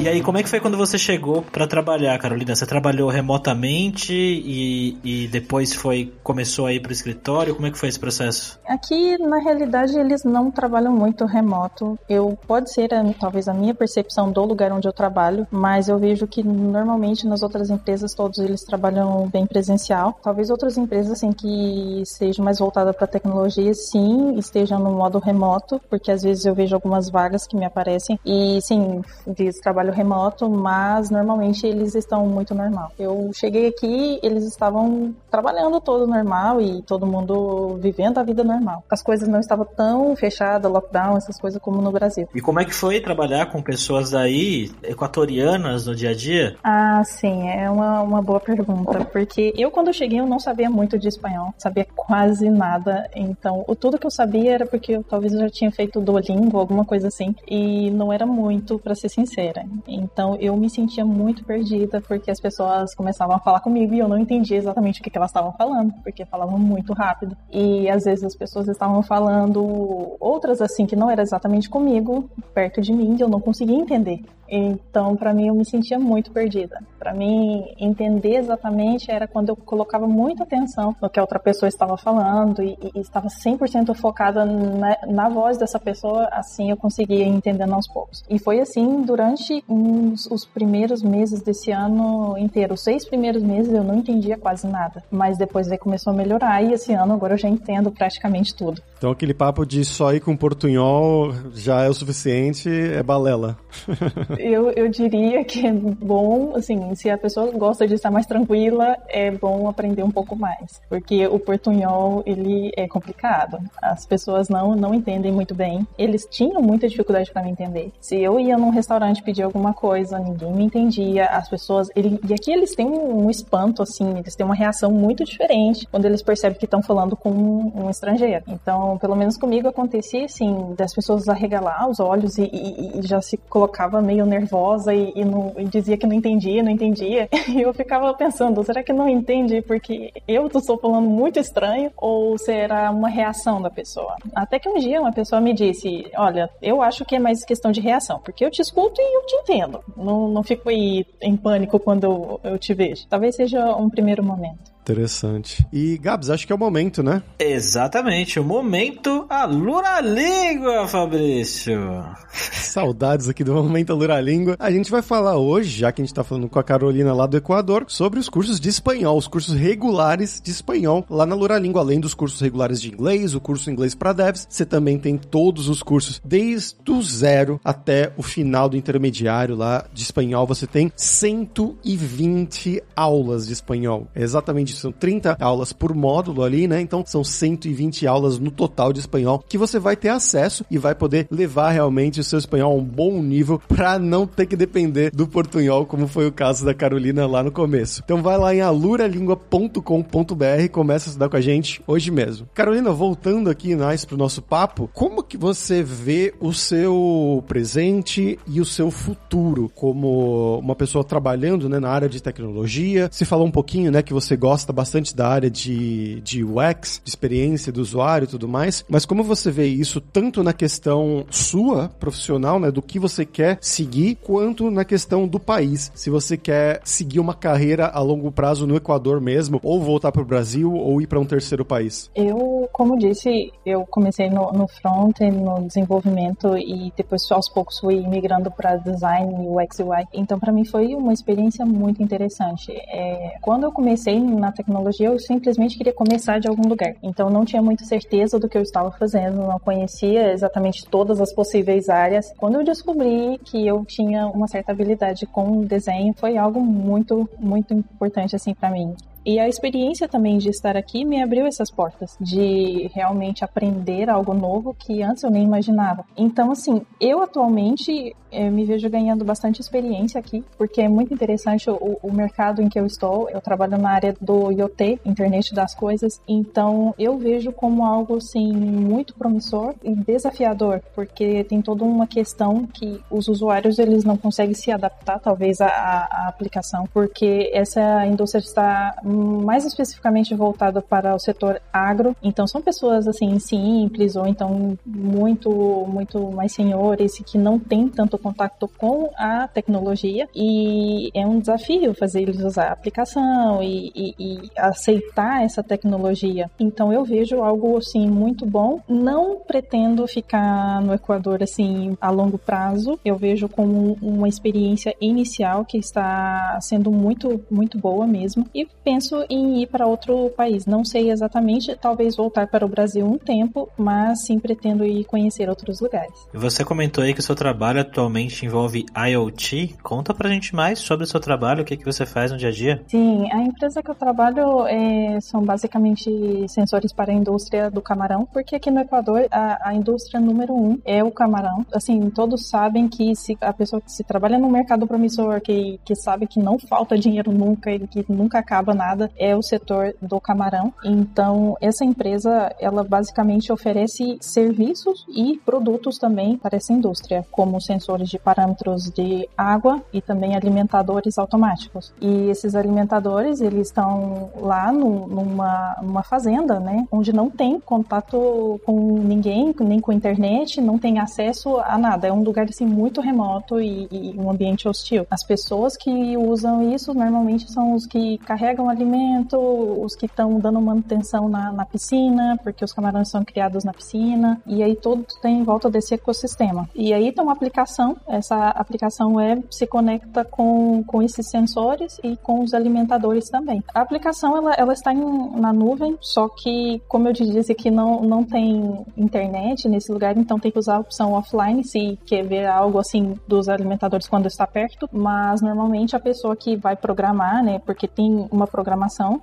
E 0.06 0.08
aí, 0.08 0.22
como 0.22 0.38
é 0.38 0.42
que 0.44 0.48
foi 0.48 0.60
quando 0.60 0.76
você 0.76 0.96
chegou 0.96 1.42
para 1.42 1.66
trabalhar, 1.66 2.16
Carolina? 2.20 2.54
Você 2.54 2.64
trabalhou 2.64 3.10
remotamente 3.10 4.14
e, 4.14 4.96
e 5.02 5.26
depois 5.26 5.74
foi 5.74 6.12
começou 6.22 6.66
a 6.66 6.72
ir 6.72 6.78
para 6.78 6.90
o 6.90 6.92
escritório? 6.92 7.56
Como 7.56 7.66
é 7.66 7.72
que 7.72 7.76
foi 7.76 7.88
esse 7.88 7.98
processo? 7.98 8.56
Aqui, 8.68 9.18
na 9.18 9.38
realidade, 9.40 9.98
eles 9.98 10.22
não 10.22 10.48
trabalham 10.48 10.92
muito 10.92 11.24
remoto. 11.24 11.98
Eu 12.08 12.38
pode 12.46 12.72
ser 12.72 12.90
talvez 13.18 13.48
a 13.48 13.52
minha 13.52 13.74
percepção 13.74 14.30
do 14.30 14.44
lugar 14.44 14.70
onde 14.70 14.86
eu 14.86 14.92
trabalho, 14.92 15.44
mas 15.50 15.88
eu 15.88 15.98
vejo 15.98 16.24
que 16.28 16.40
normalmente 16.40 17.26
nas 17.26 17.42
outras 17.42 17.68
empresas 17.68 18.14
todos 18.14 18.38
eles 18.38 18.62
trabalham 18.62 19.26
bem 19.26 19.44
presencial. 19.44 20.20
Talvez 20.22 20.50
outras 20.50 20.78
empresas 20.78 21.10
assim 21.10 21.32
que 21.32 22.04
sejam 22.04 22.44
mais 22.44 22.60
voltadas 22.60 22.94
para 22.94 23.08
tecnologia, 23.08 23.74
sim, 23.74 24.38
estejam 24.38 24.78
no 24.78 24.92
modo 24.92 25.18
remoto, 25.18 25.80
porque 25.90 26.12
às 26.12 26.22
vezes 26.22 26.44
eu 26.44 26.54
vejo 26.54 26.76
algumas 26.76 27.10
vagas 27.10 27.44
que 27.44 27.56
me 27.56 27.64
aparecem 27.64 28.20
e 28.24 28.60
sim, 28.62 29.02
diz 29.26 29.58
trabalho 29.58 29.95
remoto, 29.96 30.48
mas 30.48 31.10
normalmente 31.10 31.66
eles 31.66 31.94
estão 31.94 32.26
muito 32.26 32.54
normal. 32.54 32.92
Eu 32.98 33.30
cheguei 33.34 33.68
aqui, 33.68 34.20
eles 34.22 34.44
estavam 34.44 35.14
trabalhando 35.30 35.80
todo 35.80 36.06
normal 36.06 36.60
e 36.60 36.82
todo 36.82 37.06
mundo 37.06 37.78
vivendo 37.80 38.18
a 38.18 38.22
vida 38.22 38.44
normal. 38.44 38.84
As 38.90 39.02
coisas 39.02 39.28
não 39.28 39.40
estavam 39.40 39.64
tão 39.64 40.14
fechadas, 40.14 40.70
lockdown, 40.70 41.16
essas 41.16 41.40
coisas 41.40 41.60
como 41.60 41.80
no 41.80 41.90
Brasil. 41.90 42.28
E 42.34 42.40
como 42.40 42.60
é 42.60 42.64
que 42.64 42.74
foi 42.74 43.00
trabalhar 43.00 43.46
com 43.46 43.62
pessoas 43.62 44.14
aí 44.14 44.70
equatorianas 44.82 45.86
no 45.86 45.94
dia 45.94 46.10
a 46.10 46.14
dia? 46.14 46.56
Ah, 46.62 47.02
sim, 47.04 47.48
é 47.48 47.70
uma, 47.70 48.02
uma 48.02 48.22
boa 48.22 48.40
pergunta, 48.40 49.04
porque 49.06 49.52
eu 49.56 49.70
quando 49.70 49.92
cheguei 49.92 50.20
eu 50.20 50.26
não 50.26 50.38
sabia 50.38 50.68
muito 50.68 50.98
de 50.98 51.08
espanhol, 51.08 51.54
sabia 51.58 51.86
quase 51.94 52.50
nada, 52.50 53.08
então 53.14 53.64
o 53.66 53.74
tudo 53.74 53.98
que 53.98 54.06
eu 54.06 54.10
sabia 54.10 54.54
era 54.54 54.66
porque 54.66 54.92
eu 54.92 55.02
talvez 55.02 55.32
já 55.32 55.48
tinha 55.48 55.70
feito 55.70 56.00
Duolingo, 56.00 56.58
alguma 56.58 56.84
coisa 56.84 57.08
assim, 57.08 57.34
e 57.48 57.90
não 57.90 58.12
era 58.12 58.26
muito, 58.26 58.78
para 58.78 58.94
ser 58.94 59.08
sincera. 59.08 59.64
Então 59.86 60.36
eu 60.40 60.56
me 60.56 60.68
sentia 60.68 61.04
muito 61.04 61.44
perdida 61.44 62.00
porque 62.00 62.30
as 62.30 62.40
pessoas 62.40 62.94
começavam 62.94 63.36
a 63.36 63.38
falar 63.38 63.60
comigo 63.60 63.94
e 63.94 63.98
eu 63.98 64.08
não 64.08 64.18
entendia 64.18 64.56
exatamente 64.56 65.00
o 65.00 65.04
que, 65.04 65.10
que 65.10 65.18
elas 65.18 65.30
estavam 65.30 65.52
falando, 65.52 65.92
porque 66.02 66.24
falavam 66.24 66.58
muito 66.58 66.92
rápido. 66.92 67.36
E 67.50 67.88
às 67.88 68.04
vezes 68.04 68.24
as 68.24 68.34
pessoas 68.34 68.68
estavam 68.68 69.02
falando 69.02 70.16
outras 70.18 70.60
assim 70.60 70.86
que 70.86 70.96
não 70.96 71.10
era 71.10 71.22
exatamente 71.22 71.68
comigo, 71.68 72.28
perto 72.52 72.80
de 72.80 72.92
mim, 72.92 73.16
e 73.16 73.20
eu 73.20 73.28
não 73.28 73.40
conseguia 73.40 73.76
entender. 73.76 74.22
Então, 74.48 75.16
para 75.16 75.32
mim, 75.32 75.48
eu 75.48 75.54
me 75.54 75.64
sentia 75.64 75.98
muito 75.98 76.30
perdida. 76.30 76.78
Para 76.98 77.12
mim, 77.14 77.64
entender 77.78 78.36
exatamente 78.36 79.10
era 79.10 79.26
quando 79.26 79.50
eu 79.50 79.56
colocava 79.56 80.06
muita 80.06 80.42
atenção 80.42 80.94
no 81.00 81.10
que 81.10 81.18
a 81.18 81.22
outra 81.22 81.38
pessoa 81.38 81.68
estava 81.68 81.96
falando 81.96 82.62
e, 82.62 82.76
e 82.94 83.00
estava 83.00 83.28
100% 83.28 83.94
focada 83.94 84.44
na, 84.44 84.96
na, 85.06 85.28
voz 85.28 85.58
dessa 85.58 85.78
pessoa, 85.78 86.28
assim 86.32 86.70
eu 86.70 86.76
conseguia 86.76 87.24
entender 87.24 87.64
aos 87.70 87.88
poucos. 87.88 88.24
E 88.28 88.38
foi 88.38 88.60
assim 88.60 89.02
durante 89.02 89.62
uns, 89.68 90.26
os 90.26 90.44
primeiros 90.44 91.02
meses 91.02 91.42
desse 91.42 91.70
ano 91.70 92.36
inteiro. 92.38 92.74
Os 92.74 92.82
seis 92.82 93.04
primeiros 93.04 93.42
meses 93.42 93.72
eu 93.72 93.84
não 93.84 93.96
entendia 93.96 94.38
quase 94.38 94.66
nada, 94.66 95.02
mas 95.10 95.36
depois 95.38 95.70
aí 95.70 95.78
começou 95.78 96.12
a 96.12 96.16
melhorar 96.16 96.62
e 96.62 96.72
esse 96.72 96.92
ano 96.92 97.14
agora 97.14 97.34
eu 97.34 97.38
já 97.38 97.48
entendo 97.48 97.90
praticamente 97.90 98.54
tudo. 98.54 98.80
Então 98.96 99.10
aquele 99.10 99.34
papo 99.34 99.66
de 99.66 99.84
só 99.84 100.12
ir 100.12 100.20
com 100.20 100.36
portunhol 100.36 101.32
já 101.54 101.82
é 101.82 101.88
o 101.88 101.94
suficiente, 101.94 102.68
é 102.68 103.02
balela. 103.02 103.58
eu, 104.38 104.70
eu 104.70 104.88
diria 104.88 105.44
que 105.44 105.66
é 105.66 105.72
bom, 105.72 106.54
assim, 106.56 106.94
se 106.94 107.10
a 107.10 107.18
pessoa 107.18 107.50
gosta 107.52 107.86
de 107.86 107.94
estar 107.94 108.10
mais 108.10 108.26
tranquila, 108.26 108.96
é 109.08 109.30
bom 109.30 109.68
aprender 109.68 110.02
um 110.02 110.10
pouco 110.10 110.36
mais, 110.36 110.80
porque 110.88 111.26
o 111.26 111.38
portunhol, 111.38 112.22
ele 112.26 112.72
é 112.76 112.86
complicado. 112.86 113.58
As 113.82 114.06
pessoas 114.06 114.48
não, 114.48 114.74
não 114.74 114.94
entendem 114.94 115.32
muito 115.32 115.54
bem. 115.54 115.86
Eles 115.98 116.26
tinham 116.30 116.60
muita 116.60 116.88
dificuldade 116.88 117.30
para 117.32 117.42
me 117.42 117.50
entender. 117.50 117.92
Se 118.00 118.20
eu 118.20 118.38
ia 118.38 118.56
num 118.58 118.70
restaurante 118.70 119.22
pedir 119.22 119.42
alguma 119.42 119.72
coisa, 119.72 120.18
ninguém 120.18 120.52
me 120.52 120.64
entendia, 120.64 121.26
as 121.26 121.48
pessoas, 121.48 121.88
ele, 121.96 122.20
e 122.28 122.34
aqui 122.34 122.52
eles 122.52 122.74
têm 122.74 122.86
um, 122.86 123.26
um 123.26 123.30
espanto, 123.30 123.82
assim, 123.82 124.18
eles 124.18 124.34
têm 124.34 124.44
uma 124.44 124.54
reação 124.54 124.90
muito 124.90 125.24
diferente 125.24 125.86
quando 125.90 126.04
eles 126.04 126.22
percebem 126.22 126.58
que 126.58 126.64
estão 126.64 126.82
falando 126.82 127.16
com 127.16 127.30
um, 127.30 127.72
um, 127.84 127.90
estrangeiro. 127.90 128.44
Então, 128.48 128.98
pelo 128.98 129.16
menos 129.16 129.36
comigo 129.36 129.68
acontecia, 129.68 130.24
assim, 130.24 130.74
das 130.76 130.94
pessoas 130.94 131.28
arregalar 131.28 131.88
os 131.88 132.00
olhos 132.00 132.36
e, 132.38 132.44
e, 132.44 132.98
e 132.98 133.02
já 133.06 133.20
se 133.20 133.36
colocava 133.36 134.00
meio 134.02 134.25
nervosa 134.26 134.94
e, 134.94 135.12
e, 135.14 135.24
não, 135.24 135.52
e 135.56 135.64
dizia 135.64 135.96
que 135.96 136.06
não 136.06 136.14
entendia, 136.14 136.62
não 136.62 136.70
entendia. 136.70 137.28
E 137.56 137.62
eu 137.62 137.72
ficava 137.72 138.12
pensando, 138.12 138.62
será 138.64 138.82
que 138.82 138.92
não 138.92 139.08
entende 139.08 139.62
porque 139.62 140.12
eu 140.26 140.46
estou 140.48 140.76
falando 140.78 141.08
muito 141.08 141.38
estranho 141.38 141.90
ou 141.96 142.36
será 142.36 142.90
uma 142.90 143.08
reação 143.08 143.62
da 143.62 143.70
pessoa? 143.70 144.16
Até 144.34 144.58
que 144.58 144.68
um 144.68 144.78
dia 144.78 145.00
uma 145.00 145.12
pessoa 145.12 145.40
me 145.40 145.54
disse, 145.54 146.04
olha, 146.16 146.50
eu 146.60 146.82
acho 146.82 147.04
que 147.04 147.16
é 147.16 147.18
mais 147.18 147.44
questão 147.44 147.70
de 147.70 147.80
reação, 147.80 148.20
porque 148.24 148.44
eu 148.44 148.50
te 148.50 148.60
escuto 148.60 149.00
e 149.00 149.16
eu 149.16 149.26
te 149.26 149.36
entendo. 149.36 149.80
Não, 149.96 150.28
não 150.28 150.42
fico 150.42 150.68
aí 150.68 151.06
em 151.22 151.36
pânico 151.36 151.78
quando 151.78 152.40
eu, 152.42 152.58
te 152.58 152.74
vejo. 152.74 153.06
Talvez 153.08 153.36
seja 153.36 153.74
um 153.76 153.88
primeiro 153.88 154.22
momento. 154.22 154.75
Interessante. 154.86 155.66
E, 155.72 155.98
Gabs, 155.98 156.30
acho 156.30 156.46
que 156.46 156.52
é 156.52 156.54
o 156.54 156.58
momento, 156.58 157.02
né? 157.02 157.20
Exatamente, 157.40 158.38
o 158.38 158.44
momento 158.44 159.26
Alura 159.28 160.00
Língua, 160.00 160.86
Fabrício. 160.86 162.04
Saudades 162.30 163.28
aqui 163.28 163.42
do 163.42 163.52
momento 163.52 163.92
Alura 163.92 164.20
Língua. 164.20 164.54
A 164.60 164.70
gente 164.70 164.88
vai 164.88 165.02
falar 165.02 165.38
hoje, 165.38 165.80
já 165.80 165.90
que 165.90 166.00
a 166.00 166.04
gente 166.04 166.14
tá 166.14 166.22
falando 166.22 166.48
com 166.48 166.60
a 166.60 166.62
Carolina 166.62 167.12
lá 167.12 167.26
do 167.26 167.36
Equador, 167.36 167.86
sobre 167.88 168.20
os 168.20 168.28
cursos 168.28 168.60
de 168.60 168.68
espanhol, 168.68 169.18
os 169.18 169.26
cursos 169.26 169.56
regulares 169.56 170.40
de 170.40 170.52
espanhol 170.52 171.04
lá 171.10 171.26
na 171.26 171.34
Lura 171.34 171.58
Língua, 171.58 171.80
além 171.80 171.98
dos 171.98 172.14
cursos 172.14 172.40
regulares 172.40 172.80
de 172.80 172.92
inglês, 172.92 173.34
o 173.34 173.40
curso 173.40 173.68
inglês 173.68 173.92
para 173.92 174.12
devs, 174.12 174.46
você 174.48 174.64
também 174.64 175.00
tem 175.00 175.18
todos 175.18 175.68
os 175.68 175.82
cursos 175.82 176.22
desde 176.24 176.76
o 176.88 177.02
zero 177.02 177.60
até 177.64 178.12
o 178.16 178.22
final 178.22 178.68
do 178.68 178.76
intermediário 178.76 179.56
lá 179.56 179.84
de 179.92 180.04
espanhol. 180.04 180.46
Você 180.46 180.64
tem 180.64 180.92
120 180.94 182.84
aulas 182.94 183.48
de 183.48 183.52
espanhol. 183.52 184.06
É 184.14 184.22
exatamente 184.22 184.75
são 184.80 184.92
30 184.92 185.36
aulas 185.40 185.72
por 185.72 185.94
módulo 185.94 186.42
ali, 186.42 186.66
né? 186.66 186.80
Então 186.80 187.04
são 187.06 187.22
120 187.24 188.06
aulas 188.06 188.38
no 188.38 188.50
total 188.50 188.92
de 188.92 189.00
espanhol 189.00 189.42
que 189.48 189.58
você 189.58 189.78
vai 189.78 189.96
ter 189.96 190.08
acesso 190.08 190.64
e 190.70 190.78
vai 190.78 190.94
poder 190.94 191.26
levar 191.30 191.70
realmente 191.70 192.20
o 192.20 192.24
seu 192.24 192.38
espanhol 192.38 192.72
a 192.72 192.76
um 192.76 192.84
bom 192.84 193.22
nível 193.22 193.60
para 193.68 193.98
não 193.98 194.26
ter 194.26 194.46
que 194.46 194.56
depender 194.56 195.10
do 195.10 195.26
portunhol, 195.26 195.86
como 195.86 196.06
foi 196.06 196.26
o 196.26 196.32
caso 196.32 196.64
da 196.64 196.74
Carolina 196.74 197.26
lá 197.26 197.42
no 197.42 197.52
começo. 197.52 198.02
Então 198.04 198.22
vai 198.22 198.38
lá 198.38 198.54
em 198.54 198.60
aluralingua.com.br 198.60 200.44
e 200.60 200.68
começa 200.68 201.08
a 201.08 201.10
estudar 201.10 201.28
com 201.28 201.36
a 201.36 201.40
gente 201.40 201.82
hoje 201.86 202.10
mesmo. 202.10 202.48
Carolina, 202.54 202.90
voltando 202.92 203.50
aqui 203.50 203.74
mais 203.74 204.04
pro 204.04 204.16
nosso 204.16 204.42
papo, 204.42 204.90
como 204.92 205.22
que 205.22 205.36
você 205.36 205.82
vê 205.82 206.34
o 206.40 206.52
seu 206.52 207.42
presente 207.46 208.38
e 208.46 208.60
o 208.60 208.64
seu 208.64 208.90
futuro 208.90 209.70
como 209.74 210.58
uma 210.58 210.74
pessoa 210.74 211.04
trabalhando 211.04 211.68
né, 211.68 211.78
na 211.78 211.88
área 211.88 212.08
de 212.08 212.22
tecnologia? 212.22 213.08
Se 213.12 213.24
falou 213.24 213.46
um 213.46 213.50
pouquinho, 213.50 213.90
né, 213.90 214.02
que 214.02 214.12
você 214.12 214.36
gosta 214.36 214.65
gosta 214.66 214.72
bastante 214.72 215.14
da 215.14 215.28
área 215.28 215.50
de, 215.50 216.20
de 216.22 216.42
UX, 216.42 217.00
de 217.04 217.08
experiência 217.08 217.72
do 217.72 217.80
usuário 217.80 218.24
e 218.24 218.28
tudo 218.28 218.48
mais, 218.48 218.84
mas 218.88 219.04
como 219.04 219.22
você 219.22 219.50
vê 219.50 219.66
isso 219.66 220.00
tanto 220.00 220.42
na 220.42 220.52
questão 220.52 221.24
sua, 221.30 221.88
profissional, 222.00 222.58
né, 222.58 222.70
do 222.70 222.82
que 222.82 222.98
você 222.98 223.24
quer 223.24 223.58
seguir, 223.60 224.16
quanto 224.16 224.70
na 224.70 224.84
questão 224.84 225.28
do 225.28 225.38
país, 225.38 225.92
se 225.94 226.10
você 226.10 226.36
quer 226.36 226.80
seguir 226.84 227.20
uma 227.20 227.34
carreira 227.34 227.86
a 227.86 228.00
longo 228.00 228.32
prazo 228.32 228.66
no 228.66 228.76
Equador 228.76 229.20
mesmo, 229.20 229.60
ou 229.62 229.80
voltar 229.82 230.10
para 230.10 230.22
o 230.22 230.24
Brasil, 230.24 230.72
ou 230.72 231.00
ir 231.00 231.06
para 231.06 231.20
um 231.20 231.24
terceiro 231.24 231.64
país? 231.64 232.10
Eu, 232.14 232.68
como 232.72 232.98
disse, 232.98 233.52
eu 233.64 233.86
comecei 233.86 234.28
no, 234.28 234.52
no 234.52 234.66
front, 234.68 235.20
no 235.20 235.66
desenvolvimento 235.66 236.56
e 236.56 236.92
depois 236.96 237.22
aos 237.30 237.48
poucos 237.48 237.78
fui 237.78 238.06
migrando 238.06 238.50
para 238.50 238.76
design, 238.76 239.32
UX 239.48 239.78
e 239.78 239.82
UI. 239.82 240.04
Então, 240.14 240.38
para 240.38 240.52
mim 240.52 240.64
foi 240.64 240.94
uma 240.94 241.12
experiência 241.12 241.64
muito 241.64 242.02
interessante. 242.02 242.72
É, 242.72 243.36
quando 243.40 243.64
eu 243.64 243.72
comecei 243.72 244.18
na 244.18 244.55
tecnologia, 244.56 245.08
eu 245.08 245.18
simplesmente 245.18 245.76
queria 245.76 245.92
começar 245.92 246.38
de 246.38 246.48
algum 246.48 246.68
lugar. 246.68 246.94
Então 247.02 247.30
não 247.30 247.44
tinha 247.44 247.62
muita 247.62 247.84
certeza 247.84 248.38
do 248.38 248.48
que 248.48 248.56
eu 248.58 248.62
estava 248.62 248.90
fazendo, 248.92 249.46
não 249.46 249.58
conhecia 249.58 250.32
exatamente 250.32 250.86
todas 250.86 251.20
as 251.20 251.32
possíveis 251.32 251.88
áreas. 251.88 252.32
Quando 252.36 252.56
eu 252.56 252.64
descobri 252.64 253.38
que 253.44 253.66
eu 253.66 253.84
tinha 253.84 254.26
uma 254.26 254.48
certa 254.48 254.72
habilidade 254.72 255.26
com 255.26 255.60
desenho, 255.60 256.14
foi 256.16 256.36
algo 256.36 256.60
muito, 256.60 257.28
muito 257.38 257.74
importante 257.74 258.34
assim 258.34 258.54
para 258.54 258.70
mim. 258.70 258.94
E 259.26 259.40
a 259.40 259.48
experiência 259.48 260.06
também 260.06 260.38
de 260.38 260.48
estar 260.48 260.76
aqui 260.76 261.04
me 261.04 261.20
abriu 261.20 261.46
essas 261.46 261.68
portas, 261.68 262.16
de 262.20 262.88
realmente 262.94 263.44
aprender 263.44 264.08
algo 264.08 264.32
novo 264.32 264.72
que 264.72 265.02
antes 265.02 265.24
eu 265.24 265.30
nem 265.32 265.42
imaginava. 265.42 266.04
Então, 266.16 266.52
assim, 266.52 266.80
eu 267.00 267.20
atualmente 267.20 268.14
eu 268.36 268.50
me 268.50 268.64
vejo 268.64 268.88
ganhando 268.90 269.24
bastante 269.24 269.60
experiência 269.60 270.18
aqui, 270.18 270.44
porque 270.58 270.82
é 270.82 270.88
muito 270.88 271.14
interessante 271.14 271.70
o, 271.70 271.98
o 272.02 272.12
mercado 272.12 272.60
em 272.60 272.68
que 272.68 272.78
eu 272.78 272.86
estou. 272.86 273.30
Eu 273.30 273.40
trabalho 273.40 273.78
na 273.78 273.90
área 273.90 274.14
do 274.20 274.50
IoT, 274.50 275.00
internet 275.04 275.54
das 275.54 275.74
coisas, 275.74 276.20
então 276.28 276.94
eu 276.98 277.16
vejo 277.18 277.50
como 277.52 277.84
algo, 277.84 278.16
assim, 278.16 278.52
muito 278.52 279.14
promissor 279.14 279.74
e 279.82 279.94
desafiador, 279.94 280.82
porque 280.94 281.44
tem 281.44 281.62
toda 281.62 281.84
uma 281.84 282.06
questão 282.06 282.66
que 282.66 283.00
os 283.10 283.28
usuários 283.28 283.78
eles 283.78 284.04
não 284.04 284.16
conseguem 284.16 284.54
se 284.54 284.70
adaptar, 284.70 285.18
talvez, 285.18 285.60
à, 285.60 285.68
à 285.68 286.28
aplicação, 286.28 286.86
porque 286.92 287.50
essa 287.54 288.06
indústria 288.06 288.40
está 288.40 288.96
mais 289.16 289.64
especificamente 289.64 290.34
voltada 290.34 290.80
para 290.80 291.14
o 291.14 291.18
setor 291.18 291.60
agro. 291.72 292.16
Então 292.22 292.46
são 292.46 292.60
pessoas 292.60 293.06
assim 293.06 293.38
simples 293.38 294.16
ou 294.16 294.26
então 294.26 294.78
muito 294.84 295.50
muito 295.86 296.30
mais 296.32 296.52
senhores 296.52 297.18
que 297.24 297.38
não 297.38 297.58
têm 297.58 297.88
tanto 297.88 298.18
contato 298.18 298.68
com 298.78 299.10
a 299.16 299.48
tecnologia 299.48 300.28
e 300.34 301.10
é 301.14 301.26
um 301.26 301.38
desafio 301.38 301.94
fazer 301.94 302.22
eles 302.22 302.40
usar 302.40 302.68
a 302.68 302.72
aplicação 302.72 303.62
e, 303.62 303.92
e, 303.94 304.14
e 304.18 304.50
aceitar 304.56 305.44
essa 305.44 305.62
tecnologia. 305.62 306.50
Então 306.58 306.92
eu 306.92 307.04
vejo 307.04 307.42
algo 307.42 307.76
assim 307.76 308.08
muito 308.08 308.44
bom. 308.46 308.80
Não 308.88 309.38
pretendo 309.38 310.06
ficar 310.06 310.80
no 310.82 310.94
Equador 310.94 311.42
assim 311.42 311.96
a 312.00 312.10
longo 312.10 312.38
prazo. 312.38 312.98
Eu 313.04 313.16
vejo 313.16 313.48
como 313.48 313.96
uma 314.00 314.28
experiência 314.28 314.94
inicial 315.00 315.64
que 315.64 315.78
está 315.78 316.58
sendo 316.60 316.90
muito 316.90 317.40
muito 317.50 317.78
boa 317.78 318.06
mesmo 318.06 318.46
e 318.54 318.66
penso 318.84 319.05
penso 319.06 319.24
em 319.30 319.62
ir 319.62 319.66
para 319.66 319.86
outro 319.86 320.30
país. 320.36 320.66
Não 320.66 320.84
sei 320.84 321.10
exatamente, 321.10 321.76
talvez 321.76 322.16
voltar 322.16 322.46
para 322.48 322.64
o 322.64 322.68
Brasil 322.68 323.06
um 323.06 323.18
tempo, 323.18 323.68
mas 323.76 324.24
sim 324.24 324.38
pretendo 324.38 324.84
ir 324.84 325.04
conhecer 325.04 325.48
outros 325.48 325.80
lugares. 325.80 326.12
Você 326.32 326.64
comentou 326.64 327.04
aí 327.04 327.14
que 327.14 327.20
o 327.20 327.22
seu 327.22 327.34
trabalho 327.34 327.80
atualmente 327.80 328.44
envolve 328.44 328.86
IoT. 328.96 329.76
Conta 329.82 330.12
pra 330.12 330.28
gente 330.28 330.54
mais 330.54 330.78
sobre 330.78 331.04
o 331.04 331.06
seu 331.06 331.20
trabalho, 331.20 331.62
o 331.62 331.64
que, 331.64 331.76
que 331.76 331.84
você 331.84 332.04
faz 332.04 332.32
no 332.32 332.38
dia 332.38 332.48
a 332.48 332.52
dia. 332.52 332.82
Sim, 332.86 333.30
a 333.32 333.38
empresa 333.38 333.82
que 333.82 333.90
eu 333.90 333.94
trabalho 333.94 334.66
é, 334.66 335.20
são 335.20 335.42
basicamente 335.42 336.10
sensores 336.48 336.92
para 336.92 337.12
a 337.12 337.14
indústria 337.14 337.70
do 337.70 337.80
camarão, 337.80 338.26
porque 338.32 338.56
aqui 338.56 338.70
no 338.70 338.80
Equador 338.80 339.26
a, 339.30 339.70
a 339.70 339.74
indústria 339.74 340.20
número 340.20 340.54
um 340.54 340.78
é 340.84 341.02
o 341.04 341.10
camarão. 341.10 341.64
Assim, 341.72 342.10
todos 342.10 342.48
sabem 342.48 342.88
que 342.88 343.14
se 343.14 343.36
a 343.40 343.52
pessoa 343.52 343.80
que 343.80 343.92
se 343.92 344.02
trabalha 344.02 344.38
no 344.38 344.50
mercado 344.50 344.86
promissor, 344.86 345.40
que, 345.40 345.78
que 345.84 345.94
sabe 345.94 346.26
que 346.26 346.40
não 346.40 346.58
falta 346.58 346.98
dinheiro 346.98 347.30
nunca 347.30 347.70
e 347.70 347.86
que 347.86 348.04
nunca 348.08 348.38
acaba 348.38 348.74
nada, 348.74 348.85
é 349.16 349.34
o 349.36 349.42
setor 349.42 349.94
do 350.00 350.20
camarão. 350.20 350.72
Então, 350.84 351.56
essa 351.60 351.84
empresa, 351.84 352.54
ela 352.60 352.84
basicamente 352.84 353.52
oferece 353.52 354.18
serviços 354.20 355.04
e 355.08 355.40
produtos 355.44 355.98
também 355.98 356.36
para 356.36 356.56
essa 356.56 356.72
indústria, 356.72 357.26
como 357.30 357.60
sensores 357.60 358.08
de 358.08 358.18
parâmetros 358.18 358.90
de 358.90 359.28
água 359.36 359.82
e 359.92 360.00
também 360.00 360.36
alimentadores 360.36 361.18
automáticos. 361.18 361.92
E 362.00 362.28
esses 362.28 362.54
alimentadores, 362.54 363.40
eles 363.40 363.68
estão 363.68 364.30
lá 364.36 364.70
no, 364.72 365.06
numa, 365.06 365.76
numa 365.82 366.02
fazenda, 366.02 366.60
né, 366.60 366.86
onde 366.90 367.12
não 367.12 367.30
tem 367.30 367.58
contato 367.60 368.60
com 368.64 368.98
ninguém, 368.98 369.54
nem 369.60 369.80
com 369.80 369.92
internet, 369.92 370.60
não 370.60 370.78
tem 370.78 370.98
acesso 370.98 371.58
a 371.58 371.76
nada. 371.78 372.06
É 372.06 372.12
um 372.12 372.22
lugar 372.22 372.46
assim 372.48 372.66
muito 372.66 373.00
remoto 373.00 373.60
e, 373.60 373.88
e 373.90 374.14
um 374.18 374.30
ambiente 374.30 374.68
hostil. 374.68 375.06
As 375.10 375.24
pessoas 375.24 375.76
que 375.76 376.16
usam 376.16 376.74
isso 376.74 376.92
normalmente 376.94 377.50
são 377.50 377.74
os 377.74 377.86
que 377.86 378.18
carregam 378.18 378.68
alimento, 378.76 379.36
os 379.38 379.94
que 379.96 380.06
estão 380.06 380.38
dando 380.38 380.60
manutenção 380.60 381.28
na, 381.28 381.52
na 381.52 381.64
piscina, 381.64 382.38
porque 382.42 382.64
os 382.64 382.72
camarões 382.72 383.08
são 383.08 383.24
criados 383.24 383.64
na 383.64 383.72
piscina, 383.72 384.40
e 384.46 384.62
aí 384.62 384.76
todo 384.76 385.04
tem 385.20 385.40
em 385.40 385.44
volta 385.44 385.70
desse 385.70 385.94
ecossistema. 385.94 386.68
E 386.74 386.92
aí 386.92 387.12
tem 387.12 387.22
uma 387.22 387.32
aplicação, 387.32 387.96
essa 388.06 388.48
aplicação 388.50 389.14
web 389.14 389.44
se 389.50 389.66
conecta 389.66 390.24
com, 390.24 390.82
com 390.84 391.02
esses 391.02 391.28
sensores 391.28 391.98
e 392.02 392.16
com 392.16 392.40
os 392.42 392.54
alimentadores 392.54 393.28
também. 393.28 393.62
A 393.74 393.80
aplicação 393.80 394.36
ela, 394.36 394.52
ela 394.54 394.72
está 394.72 394.92
em, 394.92 395.30
na 395.40 395.52
nuvem, 395.52 395.96
só 396.00 396.28
que, 396.28 396.80
como 396.88 397.08
eu 397.08 397.14
te 397.14 397.24
disse, 397.24 397.54
que 397.54 397.70
não, 397.70 398.02
não 398.02 398.22
tem 398.22 398.84
internet 398.96 399.68
nesse 399.68 399.90
lugar, 399.92 400.16
então 400.16 400.38
tem 400.38 400.52
que 400.52 400.58
usar 400.58 400.76
a 400.76 400.80
opção 400.80 401.12
offline 401.12 401.64
se 401.64 401.98
quer 402.06 402.24
ver 402.24 402.46
algo 402.46 402.78
assim 402.78 403.18
dos 403.26 403.48
alimentadores 403.48 404.08
quando 404.08 404.26
está 404.26 404.46
perto, 404.46 404.88
mas 404.92 405.40
normalmente 405.40 405.96
a 405.96 406.00
pessoa 406.00 406.36
que 406.36 406.56
vai 406.56 406.76
programar, 406.76 407.42
né, 407.42 407.58
porque 407.64 407.88
tem 407.88 408.26
uma 408.30 408.46
programação, 408.46 408.65